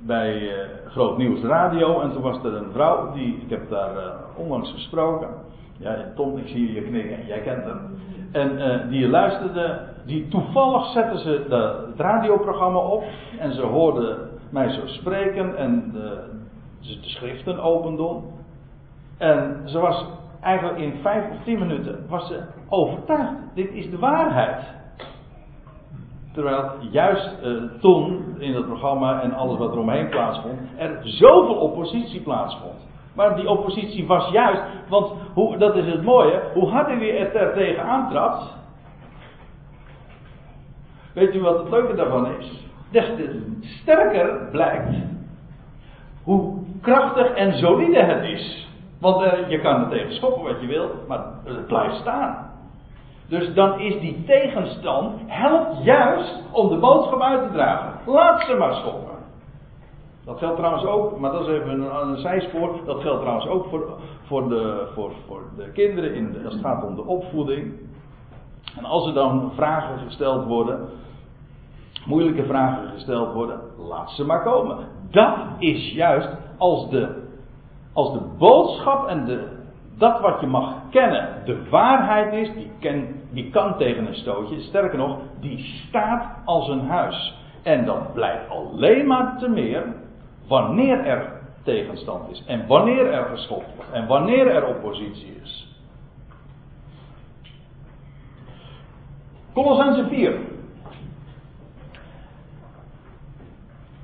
[0.07, 0.53] bij uh,
[0.87, 2.01] Groot Nieuws Radio.
[2.01, 3.91] En toen was er een vrouw, die, ik heb daar
[4.37, 5.29] onlangs gesproken.
[5.79, 7.81] Ja, Tom, ik zie je knikken, jij kent hem.
[8.33, 13.05] En die luisterde, die toevallig zette ze het radioprogramma op.
[13.39, 14.19] En ze hoorde
[14.51, 16.21] mij zo spreken en de,
[16.81, 18.25] de schriften open doen.
[19.19, 20.05] En ze was
[20.47, 23.35] eigenlijk in vijf of tien minuten was ze overtuigd.
[23.55, 24.75] Dit is de waarheid.
[26.33, 31.55] Terwijl juist uh, toen in het programma en alles wat er omheen plaatsvond, er zoveel
[31.55, 32.89] oppositie plaatsvond.
[33.15, 37.55] Maar die oppositie was juist, want hoe, dat is het mooie, hoe je het er
[37.55, 38.55] tegen aantrapt.
[41.15, 42.69] Weet u wat het leuke daarvan is?
[42.91, 44.97] Des te sterker blijkt
[46.23, 48.66] hoe krachtig en solide het is.
[49.01, 52.51] Want uh, je kan er tegen schoppen wat je wil, maar het blijft staan.
[53.29, 58.13] Dus dan is die tegenstand, helpt juist om de boodschap uit te dragen.
[58.13, 59.15] Laat ze maar schoppen.
[60.25, 63.67] Dat geldt trouwens ook, maar dat is even een, een zijspoor, dat geldt trouwens ook
[63.69, 67.73] voor, voor, de, voor, voor de kinderen in de, als het gaat om de opvoeding.
[68.77, 70.89] En als er dan vragen gesteld worden,
[72.07, 74.77] moeilijke vragen gesteld worden, laat ze maar komen.
[75.11, 76.29] Dat is juist
[76.59, 77.26] als de
[77.97, 79.49] als de boodschap en de,
[79.99, 82.71] dat wat je mag kennen de waarheid is, die,
[83.31, 84.61] die kan tegen een stootje.
[84.61, 87.35] Sterker nog, die staat als een huis.
[87.63, 89.95] En dat blijft alleen maar te meer
[90.49, 92.45] wanneer er tegenstand is.
[92.47, 93.93] En wanneer er geschopt wordt.
[93.93, 95.75] En wanneer er oppositie is.
[99.53, 100.39] Colossense 4.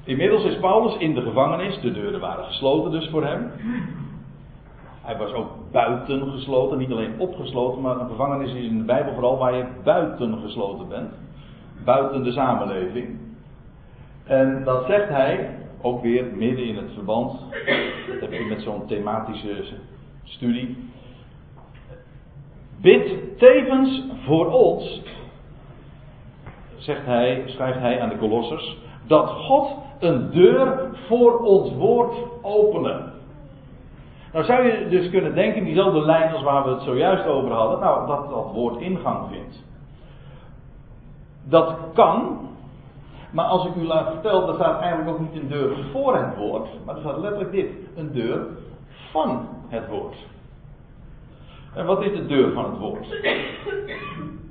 [0.05, 3.51] Inmiddels is Paulus in de gevangenis, de deuren waren gesloten dus voor hem.
[5.03, 9.13] Hij was ook buiten gesloten, niet alleen opgesloten, maar een gevangenis is in de Bijbel
[9.13, 11.11] vooral waar je buiten gesloten bent.
[11.85, 13.19] Buiten de samenleving.
[14.25, 17.41] En dat zegt hij, ook weer midden in het verband.
[18.09, 19.65] Dat heb je met zo'n thematische
[20.25, 20.91] studie.
[22.81, 25.03] Bid tevens voor ons,
[26.77, 29.69] zegt hij, schrijft hij aan de Kolossers, dat God
[30.03, 33.13] een deur voor ons woord openen.
[34.33, 37.81] Nou zou je dus kunnen denken, diezelfde lijn als waar we het zojuist over hadden,
[37.81, 39.65] nou dat dat woord ingang vindt.
[41.45, 42.49] Dat kan,
[43.31, 46.37] maar als ik u laat vertellen, dan staat eigenlijk ook niet een deur voor het
[46.37, 48.47] woord, maar er staat letterlijk dit, een deur
[49.11, 50.17] van het woord.
[51.75, 53.07] En wat is de deur van het woord?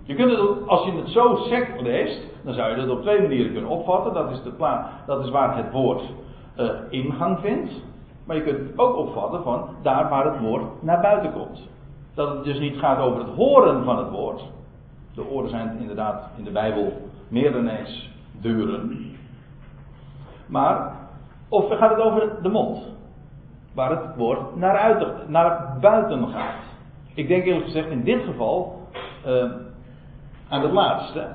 [0.04, 3.22] Je kunt het, als je het zo sec leest, dan zou je dat op twee
[3.22, 4.14] manieren kunnen opvatten.
[4.14, 6.02] Dat is, de pla dat is waar het woord
[6.58, 7.72] uh, ingang vindt.
[8.26, 11.70] Maar je kunt het ook opvatten van daar waar het woord naar buiten komt.
[12.14, 14.42] Dat het dus niet gaat over het horen van het woord.
[15.14, 16.94] De oren zijn inderdaad in de Bijbel
[17.28, 19.16] meer dan eens deuren.
[20.46, 20.96] Maar,
[21.50, 22.84] of gaat het over de mond?
[23.74, 26.64] Waar het woord naar, uit, naar buiten gaat.
[27.14, 28.82] Ik denk eerlijk gezegd in dit geval
[29.28, 29.44] uh,
[30.52, 31.28] aan het laatste.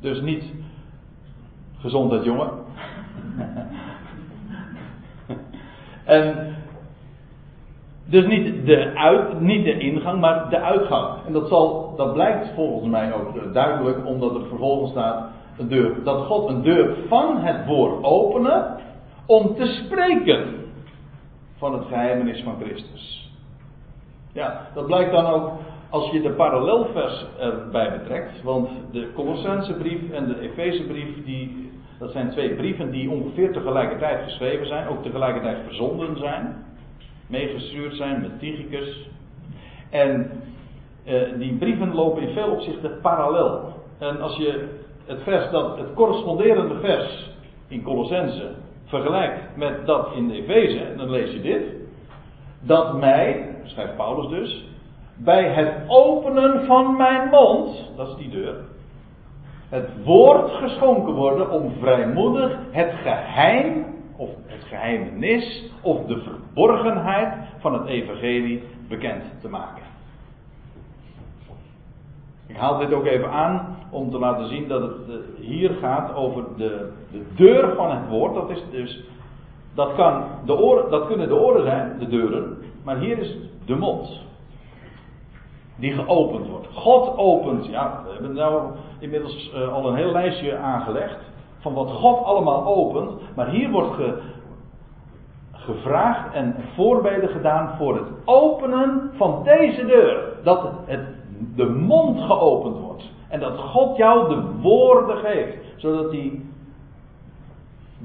[0.00, 0.44] Dus niet
[1.78, 2.50] gezondheid jongen.
[6.04, 6.54] en
[8.04, 11.08] dus niet de, uit, niet de ingang, maar de uitgang.
[11.26, 16.04] En dat, zal, dat blijkt volgens mij ook duidelijk, omdat er vervolgens staat een deur,
[16.04, 18.76] dat God een deur van het woord openen
[19.26, 20.54] om te spreken
[21.56, 23.30] van het geheimenis van Christus.
[24.32, 25.50] Ja, dat blijkt dan ook
[25.90, 32.30] als je de parallelvers erbij betrekt, want de Colossensebrief en de Efezebrief, die, dat zijn
[32.30, 36.68] twee brieven die ongeveer tegelijkertijd geschreven zijn, ook tegelijkertijd verzonden zijn
[37.30, 39.08] meegestuurd zijn met Tychicus.
[39.90, 40.30] En
[41.06, 43.72] uh, die brieven lopen in veel opzichten parallel.
[43.98, 44.68] En als je
[45.06, 47.30] het vers dat het corresponderende vers
[47.68, 51.62] in Colossense vergelijkt met dat in de Efeze, dan lees je dit.
[52.60, 54.64] Dat mij, schrijft Paulus dus,
[55.24, 58.54] bij het openen van mijn mond, dat is die deur,
[59.68, 63.84] het woord geschonken worden om vrijmoedig het geheim
[64.16, 69.82] of het geheimenis of de verborgenheid van het evangelie bekend te maken.
[72.46, 76.14] Ik haal dit ook even aan om te laten zien dat het eh, hier gaat
[76.14, 78.34] over de, de deur van het woord.
[78.34, 79.04] Dat, is dus,
[79.74, 83.76] dat, kan de oren, dat kunnen de oren zijn, de deuren, maar hier is de
[83.76, 84.28] mond.
[85.80, 86.68] Die geopend wordt.
[86.72, 91.18] God opent, ja, we hebben nou inmiddels uh, al een heel lijstje aangelegd
[91.58, 93.12] van wat God allemaal opent.
[93.34, 94.18] Maar hier wordt ge,
[95.52, 100.32] gevraagd en voorbeden gedaan voor het openen van deze deur.
[100.42, 101.06] Dat het,
[101.56, 103.10] de mond geopend wordt.
[103.28, 105.56] En dat God jou de woorden geeft.
[105.76, 106.50] Zodat die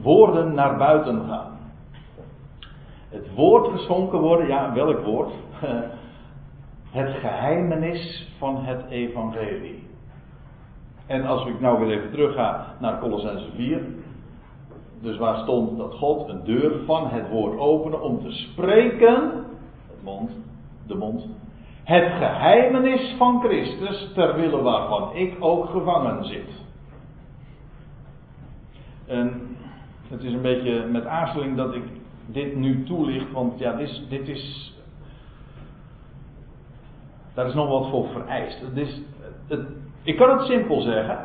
[0.02, 1.58] woorden naar buiten gaan.
[3.10, 5.32] Het woord geschonken worden, ja, welk woord?
[6.96, 9.84] Het geheimenis van het evangelie.
[11.06, 13.82] En als ik nou weer even terug ga naar Colossense 4.
[15.02, 19.46] Dus waar stond dat God een deur van het woord opende om te spreken.
[19.88, 20.32] Het mond,
[20.88, 21.28] de mond.
[21.84, 26.50] Het geheimenis van Christus, ter wille waarvan ik ook gevangen zit.
[29.08, 29.42] En
[30.08, 31.84] het is een beetje met aarzeling dat ik
[32.26, 34.75] dit nu toelicht, want ja, dit dit is
[37.36, 38.64] daar is nog wat voor vereist.
[38.74, 39.02] Is,
[40.04, 41.18] ik kan het simpel zeggen.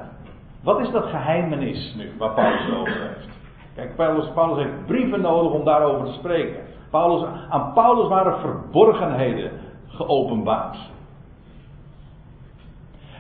[0.62, 3.28] Wat is dat geheimenis nu waar Paulus over heeft?
[3.74, 6.60] Kijk, Paulus, Paulus heeft brieven nodig om daarover te spreken.
[6.90, 9.50] Paulus, aan Paulus waren verborgenheden
[9.88, 10.76] geopenbaard.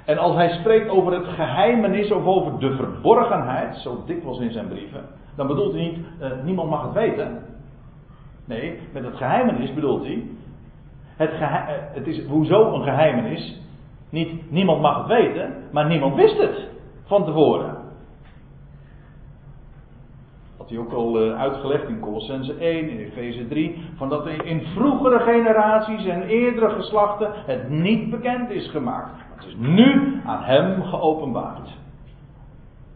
[0.04, 4.68] En als hij spreekt over het geheimenis of over de verborgenheid, zo dikwijls in zijn
[4.68, 5.04] brieven,
[5.36, 7.42] dan bedoelt hij niet, uh, niemand mag het weten.
[8.44, 10.26] Nee, met het geheimenis bedoelt hij,
[11.20, 11.52] het, eh,
[11.92, 13.60] het is hoezo een geheimenis?
[14.10, 16.68] Niet niemand mag het weten, maar niemand wist het
[17.04, 17.76] van tevoren.
[20.56, 24.62] Had hij ook al uh, uitgelegd in Colossense 1, in Efeze 3, van dat in
[24.62, 29.12] vroegere generaties en eerdere geslachten het niet bekend is gemaakt.
[29.34, 31.68] Het is nu aan hem geopenbaard.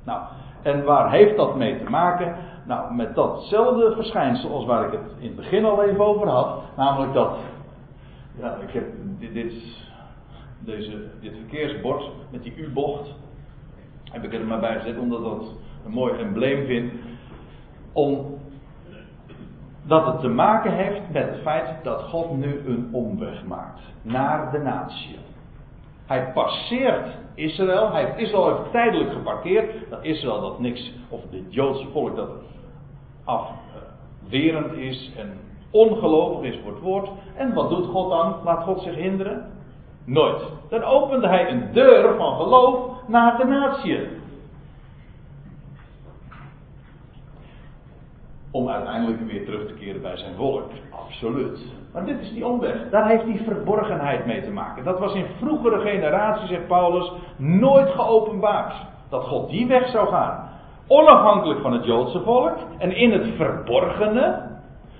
[0.04, 0.20] Nou,
[0.62, 2.36] en waar heeft dat mee te maken?
[2.66, 6.62] Nou, met datzelfde verschijnsel als waar ik het in het begin al even over had.
[6.76, 7.38] Namelijk dat.
[8.38, 8.84] Ja, ik heb
[9.18, 9.52] dit,
[10.58, 13.14] deze, dit verkeersbord met die U-bocht.
[14.04, 16.92] Heb ik er maar bij gezet omdat dat een mooi embleem vind.
[17.92, 18.38] Om
[19.82, 24.52] dat het te maken heeft met het feit dat God nu een omweg maakt naar
[24.52, 25.18] de natie.
[26.06, 29.90] Hij passeert Israël, hij heeft Israël even tijdelijk geparkeerd.
[29.90, 32.30] Dat Israël dat niks, of het Joodse volk dat
[33.24, 35.32] afwerend is en
[35.74, 37.08] ongelovig is voor het woord.
[37.36, 38.34] En wat doet God dan?
[38.44, 39.46] Laat God zich hinderen?
[40.04, 40.42] Nooit.
[40.68, 44.08] Dan opende hij een deur van geloof naar de natie.
[48.50, 50.70] Om uiteindelijk weer terug te keren bij zijn volk.
[50.90, 51.58] Absoluut.
[51.92, 52.90] Maar dit is die omweg.
[52.90, 54.84] Daar heeft die verborgenheid mee te maken.
[54.84, 58.74] Dat was in vroegere generaties, zegt Paulus, nooit geopenbaard.
[59.08, 60.48] Dat God die weg zou gaan.
[60.86, 62.56] Onafhankelijk van het Joodse volk.
[62.78, 64.52] En in het verborgene.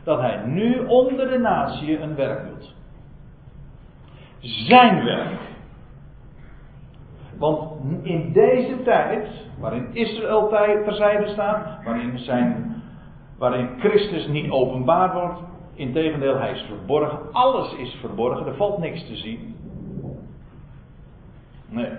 [0.04, 2.74] Dat hij nu onder de natie een werk doet
[4.44, 5.40] zijn werk.
[7.38, 9.28] Want in deze tijd,
[9.58, 10.48] waarin Israël
[10.84, 12.82] terzijde staat, waarin, zijn,
[13.38, 15.40] waarin Christus niet openbaar wordt,
[15.74, 19.56] integendeel, hij is verborgen, alles is verborgen, er valt niks te zien.
[21.68, 21.90] Nee.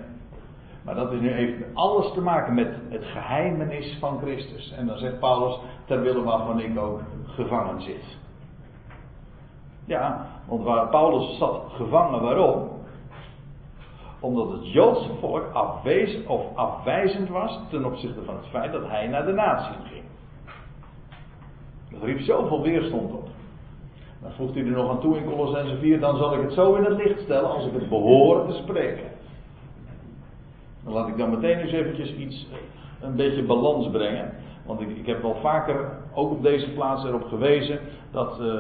[0.86, 4.72] Maar dat is nu even alles te maken met het geheimenis van Christus.
[4.72, 8.18] En dan zegt Paulus, terwille waarvan ik ook gevangen zit.
[9.86, 12.70] Ja, want waar Paulus zat gevangen, waarom?
[14.20, 19.08] Omdat het Joodse volk afwezend of afwijzend was ten opzichte van het feit dat hij
[19.08, 20.04] naar de natie ging.
[21.92, 23.28] Dat riep zoveel weerstand op.
[24.22, 26.74] Dan voegt hij er nog aan toe in Colossense 4, dan zal ik het zo
[26.74, 29.15] in het licht stellen als ik het behoor te spreken.
[30.86, 32.48] Laat ik dan meteen eens eventjes iets,
[33.02, 34.32] een beetje balans brengen.
[34.66, 37.80] Want ik, ik heb wel vaker, ook op deze plaats erop gewezen,
[38.12, 38.54] dat, uh,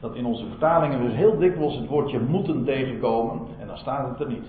[0.00, 3.40] dat in onze vertalingen dus heel dikwijls het woordje moeten tegenkomen.
[3.60, 4.46] En dan staat het er niet.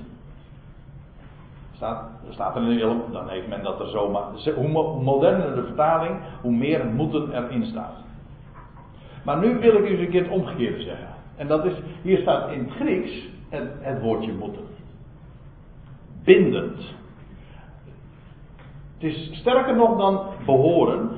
[1.76, 4.24] Staat, staat er een heel, dan heeft men dat er zomaar.
[4.56, 7.96] Hoe moderner de vertaling, hoe meer moeten erin staat.
[9.24, 11.08] Maar nu wil ik eens een keer het omgekeerde zeggen.
[11.36, 13.28] En dat is, hier staat in het Grieks
[13.80, 14.73] het woordje moeten.
[16.24, 16.78] Bindend.
[18.94, 21.10] Het is sterker nog dan behoren.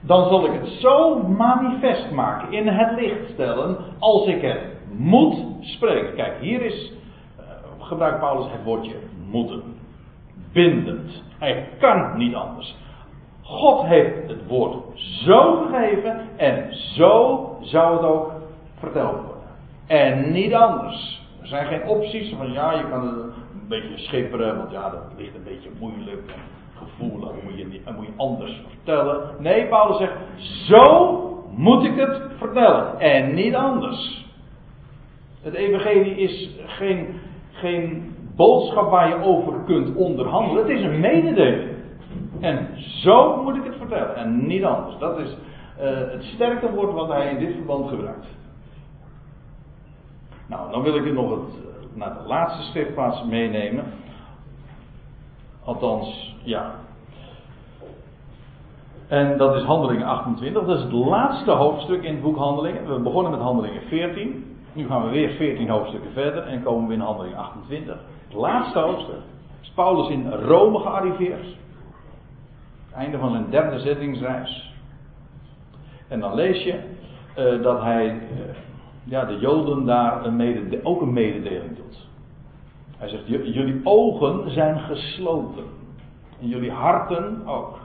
[0.00, 4.60] Dan zal ik het zo manifest maken, in het licht stellen, als ik het
[4.90, 6.14] moet spreken.
[6.14, 6.92] Kijk, hier is,
[7.40, 7.44] uh,
[7.78, 8.94] gebruikt Paulus het woordje
[9.30, 9.62] moeten.
[10.52, 11.22] Bindend.
[11.38, 12.76] Hij kan niet anders.
[13.42, 18.32] God heeft het woord zo gegeven en zo zou het ook
[18.78, 19.42] verteld worden.
[19.86, 21.24] En niet anders.
[21.40, 23.34] Er zijn geen opties van ja, je kan het
[23.68, 26.40] een beetje schipperen, want ja, dat ligt een beetje moeilijk en
[26.74, 29.30] gevoelig, moet je, je anders vertellen.
[29.38, 30.12] Nee, Paulus zegt,
[30.66, 31.20] zo
[31.56, 34.24] moet ik het vertellen en niet anders.
[35.42, 37.20] Het evangelie is geen,
[37.52, 40.66] geen boodschap waar je over kunt onderhandelen.
[40.66, 41.70] Het is een mededeling.
[42.40, 44.98] En zo moet ik het vertellen en niet anders.
[44.98, 45.36] Dat is
[45.80, 48.26] uh, het sterke woord wat hij in dit verband gebruikt.
[50.46, 53.84] Nou, dan wil ik u nog het, eh, naar de laatste schriftplaats meenemen.
[55.64, 56.74] Althans, ja.
[59.08, 60.66] En dat is Handelingen 28.
[60.66, 62.94] Dat is het laatste hoofdstuk in het boek Handelingen.
[62.94, 64.56] We begonnen met Handelingen 14.
[64.72, 67.98] Nu gaan we weer 14 hoofdstukken verder en komen we in Handelingen 28.
[68.26, 69.20] Het laatste hoofdstuk.
[69.62, 71.46] Is Paulus in Rome gearriveerd.
[72.86, 74.74] Het einde van zijn derde zettingsreis.
[76.08, 76.80] En dan lees je
[77.38, 78.20] uh, dat hij uh,
[79.08, 82.06] ja, de Joden daar een mede, ook een mededeling doet.
[82.98, 85.64] Hij zegt: Jullie ogen zijn gesloten.
[86.40, 87.78] En jullie harten ook.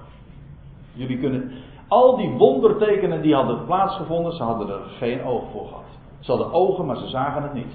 [0.94, 1.52] Jullie kunnen.
[1.88, 5.84] Al die wondertekenen die hadden plaatsgevonden, ze hadden er geen oog voor gehad.
[6.20, 7.74] Ze hadden ogen, maar ze zagen het niet.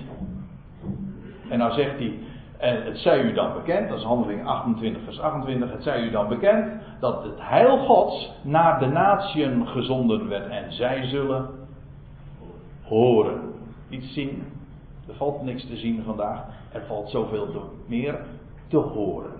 [1.49, 2.19] En nou zegt hij,
[2.59, 6.29] het zij u dan bekend, dat is handeling 28 vers 28, het zij u dan
[6.29, 11.66] bekend dat het heil Gods naar de natieën gezonden werd en zij zullen
[12.89, 13.41] horen.
[13.89, 14.43] Niet zien,
[15.09, 18.19] er valt niks te zien vandaag, er valt zoveel meer
[18.69, 19.33] te horen.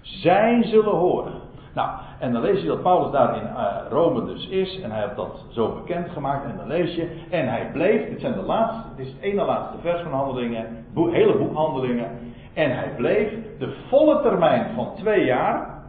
[0.00, 1.32] Zij zullen horen.
[1.74, 4.80] Nou, en dan lees je dat Paulus daar in uh, Rome dus is.
[4.80, 6.44] En hij heeft dat zo bekend gemaakt.
[6.44, 7.08] En dan lees je.
[7.30, 8.08] En hij bleef.
[8.08, 8.88] Dit zijn de laatste.
[8.96, 10.84] Dit is het ene laatste vers van handelingen.
[10.94, 12.10] Hele boek handelingen.
[12.54, 15.82] En hij bleef de volle termijn van twee jaar.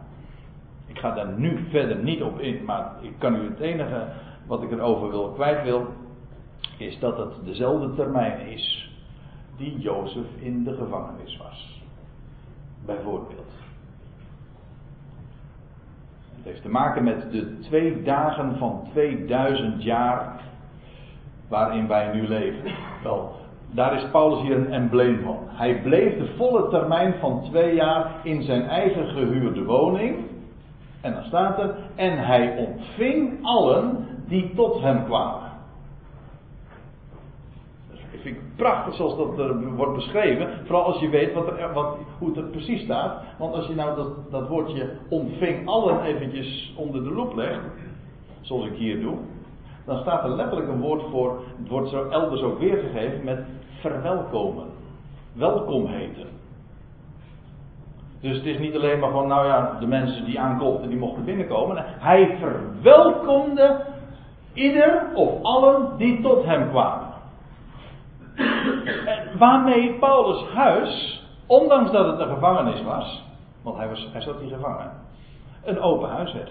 [0.86, 2.64] Ik ga daar nu verder niet op in.
[2.64, 4.06] Maar ik kan u het enige
[4.46, 5.86] wat ik erover wil kwijt wil.
[6.80, 8.90] Is dat het dezelfde termijn is.
[9.56, 11.82] Die Jozef in de gevangenis was.
[12.86, 13.52] Bijvoorbeeld.
[16.36, 20.40] Het heeft te maken met de twee dagen van 2000 jaar
[21.48, 22.72] waarin wij nu leven.
[23.02, 23.32] Wel,
[23.70, 25.38] daar is Paulus hier een embleem van.
[25.46, 30.24] Hij bleef de volle termijn van twee jaar in zijn eigen gehuurde woning.
[31.00, 35.49] En dan staat er, en hij ontving allen die tot hem kwamen.
[38.20, 40.48] Ik vind het prachtig zoals dat er wordt beschreven.
[40.64, 43.22] Vooral als je weet wat er, wat, hoe het er precies staat.
[43.38, 47.60] Want als je nou dat, dat woordje ontving allen eventjes onder de loep legt.
[48.40, 49.16] Zoals ik hier doe.
[49.86, 51.42] Dan staat er letterlijk een woord voor.
[51.58, 53.44] Het wordt zo elders ook weergegeven met
[53.80, 54.66] verwelkomen.
[55.32, 56.26] Welkom heten.
[58.20, 61.24] Dus het is niet alleen maar van, nou ja, de mensen die aanklopten, die mochten
[61.24, 61.84] binnenkomen.
[61.86, 63.84] Hij verwelkomde
[64.52, 67.09] ieder of allen die tot hem kwamen.
[69.38, 73.24] Waarmee Paulus' huis, ondanks dat het een gevangenis was,
[73.62, 74.92] want hij, was, hij zat hier gevangen,
[75.64, 76.50] een open huis werd.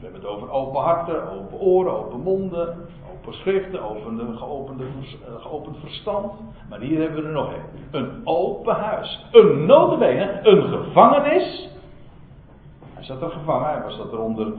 [0.00, 2.76] We hebben het over open harten, open oren, open monden,
[3.12, 6.32] open schriften, open, geopende, eh, geopend verstand.
[6.68, 8.00] Maar hier hebben we er nog een.
[8.00, 9.26] Een open huis.
[9.32, 11.68] Een notabene, een gevangenis.
[12.94, 14.52] Hij zat er gevangen, hij was dat er onder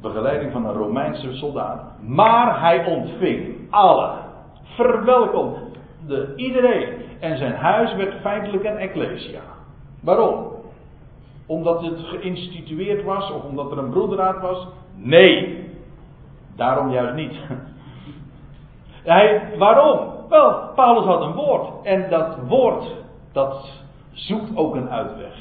[0.00, 1.82] begeleiding van een Romeinse soldaat.
[2.00, 4.10] Maar hij ontving alle.
[4.62, 6.88] Verwelkomde iedereen.
[7.20, 9.40] En zijn huis werd feitelijk een ecclesia.
[10.02, 10.46] Waarom?
[11.46, 14.66] Omdat het geïnstitueerd was of omdat er een broederraad was?
[14.94, 15.64] Nee.
[16.56, 17.36] Daarom juist niet.
[19.02, 20.14] Hij, waarom?
[20.28, 21.68] Wel, Paulus had een woord.
[21.82, 22.84] En dat woord,
[23.32, 23.70] dat
[24.12, 25.34] zoekt ook een uitweg.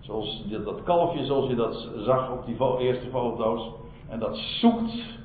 [0.00, 3.70] Zoals dat kalfje, zoals je dat zag op die eerste foto's.
[4.10, 5.18] En dat zoekt.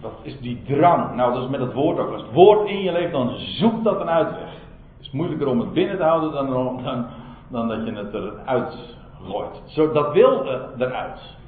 [0.00, 1.14] Dat is die drang.
[1.14, 2.12] Nou, dat is met het woord ook.
[2.12, 4.50] Als het woord in je leeft, dan zoekt dat een uitweg.
[4.96, 7.06] Het is moeilijker om het binnen te houden dan,
[7.50, 9.62] dan, dat je het eruit gooit.
[9.66, 10.44] Zo, dat wil
[10.78, 11.38] eruit.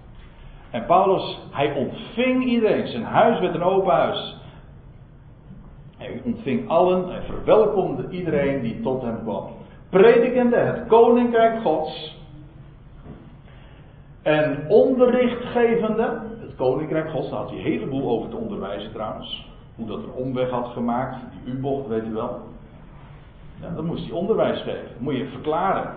[0.70, 2.86] En Paulus, hij ontving iedereen.
[2.86, 4.36] Zijn huis werd een open huis.
[5.96, 9.46] Hij ontving allen en verwelkomde iedereen die tot hem kwam.
[9.90, 12.20] Predikende het koninkrijk Gods.
[14.22, 16.20] En onderricht gevende.
[16.40, 19.50] Het koninkrijk Gods, daar had hij een heleboel over te onderwijzen trouwens.
[19.76, 21.16] Hoe dat een omweg had gemaakt.
[21.44, 22.40] Die U-bocht, weet u wel.
[23.60, 24.88] Ja, dan moest hij onderwijs geven.
[24.88, 25.94] Dat moet je verklaren.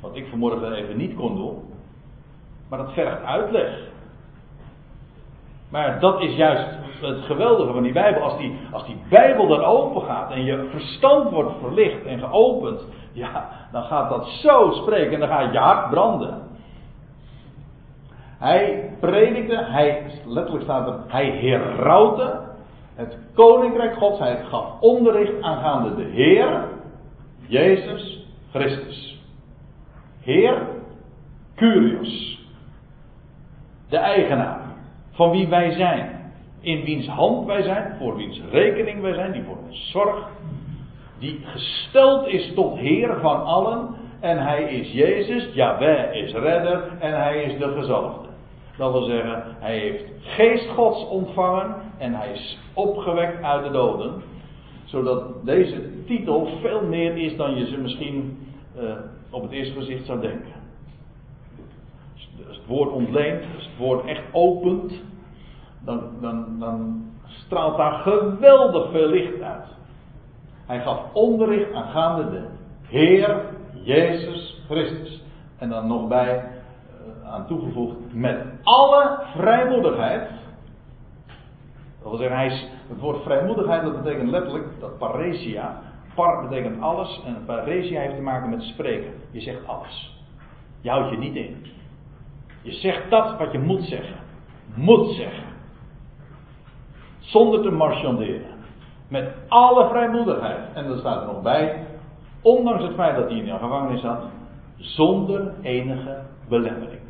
[0.00, 1.62] Wat ik vanmorgen even niet kon doen.
[2.68, 3.90] Maar dat vergt uitleg.
[5.70, 6.66] Maar dat is juist
[7.00, 8.22] het geweldige van die Bijbel.
[8.22, 12.86] Als die, als die Bijbel dan open gaat en je verstand wordt verlicht en geopend.
[13.12, 16.50] Ja, dan gaat dat zo spreken en dan gaat je hart branden.
[18.42, 22.40] Hij predikte, hij, letterlijk staat er, hij herrouwde
[22.94, 24.18] het koninkrijk gods.
[24.18, 26.68] Hij gaf onderricht aangaande de Heer,
[27.46, 29.20] Jezus Christus.
[30.20, 30.66] Heer,
[31.56, 32.40] Curios.
[33.88, 34.60] De eigenaar.
[35.10, 36.32] Van wie wij zijn.
[36.60, 37.96] In wiens hand wij zijn.
[37.98, 39.32] Voor wiens rekening wij zijn.
[39.32, 40.26] Die voor ons zorgt.
[41.18, 43.94] Die gesteld is tot Heer van allen.
[44.20, 45.54] En hij is Jezus.
[45.54, 46.82] Jaweh is redder.
[46.98, 48.31] En hij is de gezalfde.
[48.76, 51.74] Dat wil zeggen, hij heeft geest Gods ontvangen.
[51.98, 54.22] En hij is opgewekt uit de doden.
[54.84, 58.46] Zodat deze titel veel meer is dan je ze misschien
[58.78, 58.92] uh,
[59.30, 60.52] op het eerste gezicht zou denken.
[62.48, 65.02] Als het woord ontleent, als het woord echt opent,
[65.84, 69.66] dan, dan, dan straalt daar geweldig veel licht uit.
[70.66, 72.46] Hij gaf onderricht aangaande de
[72.82, 73.44] Heer
[73.82, 75.22] Jezus Christus.
[75.58, 76.44] En dan nog bij
[77.24, 80.28] aan toegevoegd met alle vrijmoedigheid.
[82.02, 85.80] Dat wil zeggen, hij is, het woord vrijmoedigheid dat betekent letterlijk dat paresia
[86.14, 89.12] Par betekent alles en paresia heeft te maken met spreken.
[89.30, 90.20] Je zegt alles.
[90.80, 91.66] Je houdt je niet in.
[92.62, 94.16] Je zegt dat wat je moet zeggen.
[94.74, 95.44] Moet zeggen.
[97.18, 98.50] Zonder te marchanderen.
[99.08, 100.74] Met alle vrijmoedigheid.
[100.74, 101.86] En dat staat er nog bij.
[102.42, 104.22] Ondanks het feit dat hij in de gevangenis zat.
[104.76, 106.22] Zonder enige
[106.52, 107.00] belemmering.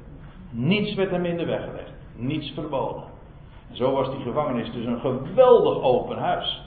[0.51, 1.93] Niets werd hem in de weg gelegd.
[2.17, 3.03] Niets verboden.
[3.71, 6.63] En zo was die gevangenis dus een geweldig open huis.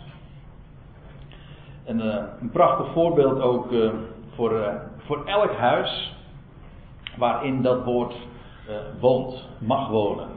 [1.84, 3.90] En uh, een prachtig voorbeeld ook uh,
[4.36, 6.16] voor, uh, voor elk huis
[7.18, 8.16] waarin dat woord
[9.00, 10.28] woont, mag wonen.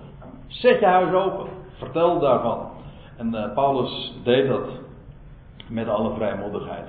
[0.47, 1.47] Zet je huis open,
[1.79, 2.71] vertel daarvan.
[3.17, 4.69] En Paulus deed dat
[5.69, 6.87] met alle vrijmoedigheid.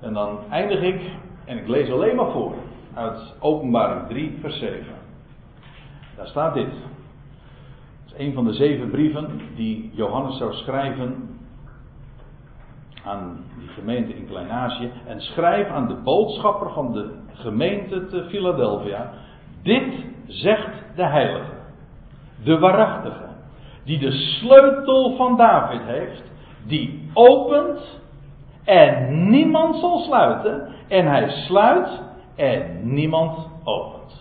[0.00, 1.00] En dan eindig ik,
[1.44, 2.54] en ik lees alleen maar voor,
[2.96, 4.84] uit Openbaring 3, vers 7.
[6.16, 6.66] Daar staat dit.
[6.66, 11.38] Het is een van de zeven brieven die Johannes zou schrijven
[13.04, 19.10] aan die gemeente in Klein-Azië en schrijf aan de boodschapper van de gemeente te Philadelphia:
[19.62, 21.52] Dit zegt de Heilige,
[22.44, 23.28] de waarachtige,
[23.84, 26.22] die de sleutel van David heeft,
[26.66, 28.00] die opent
[28.64, 32.04] en niemand zal sluiten, en hij sluit
[32.36, 34.15] en niemand opent.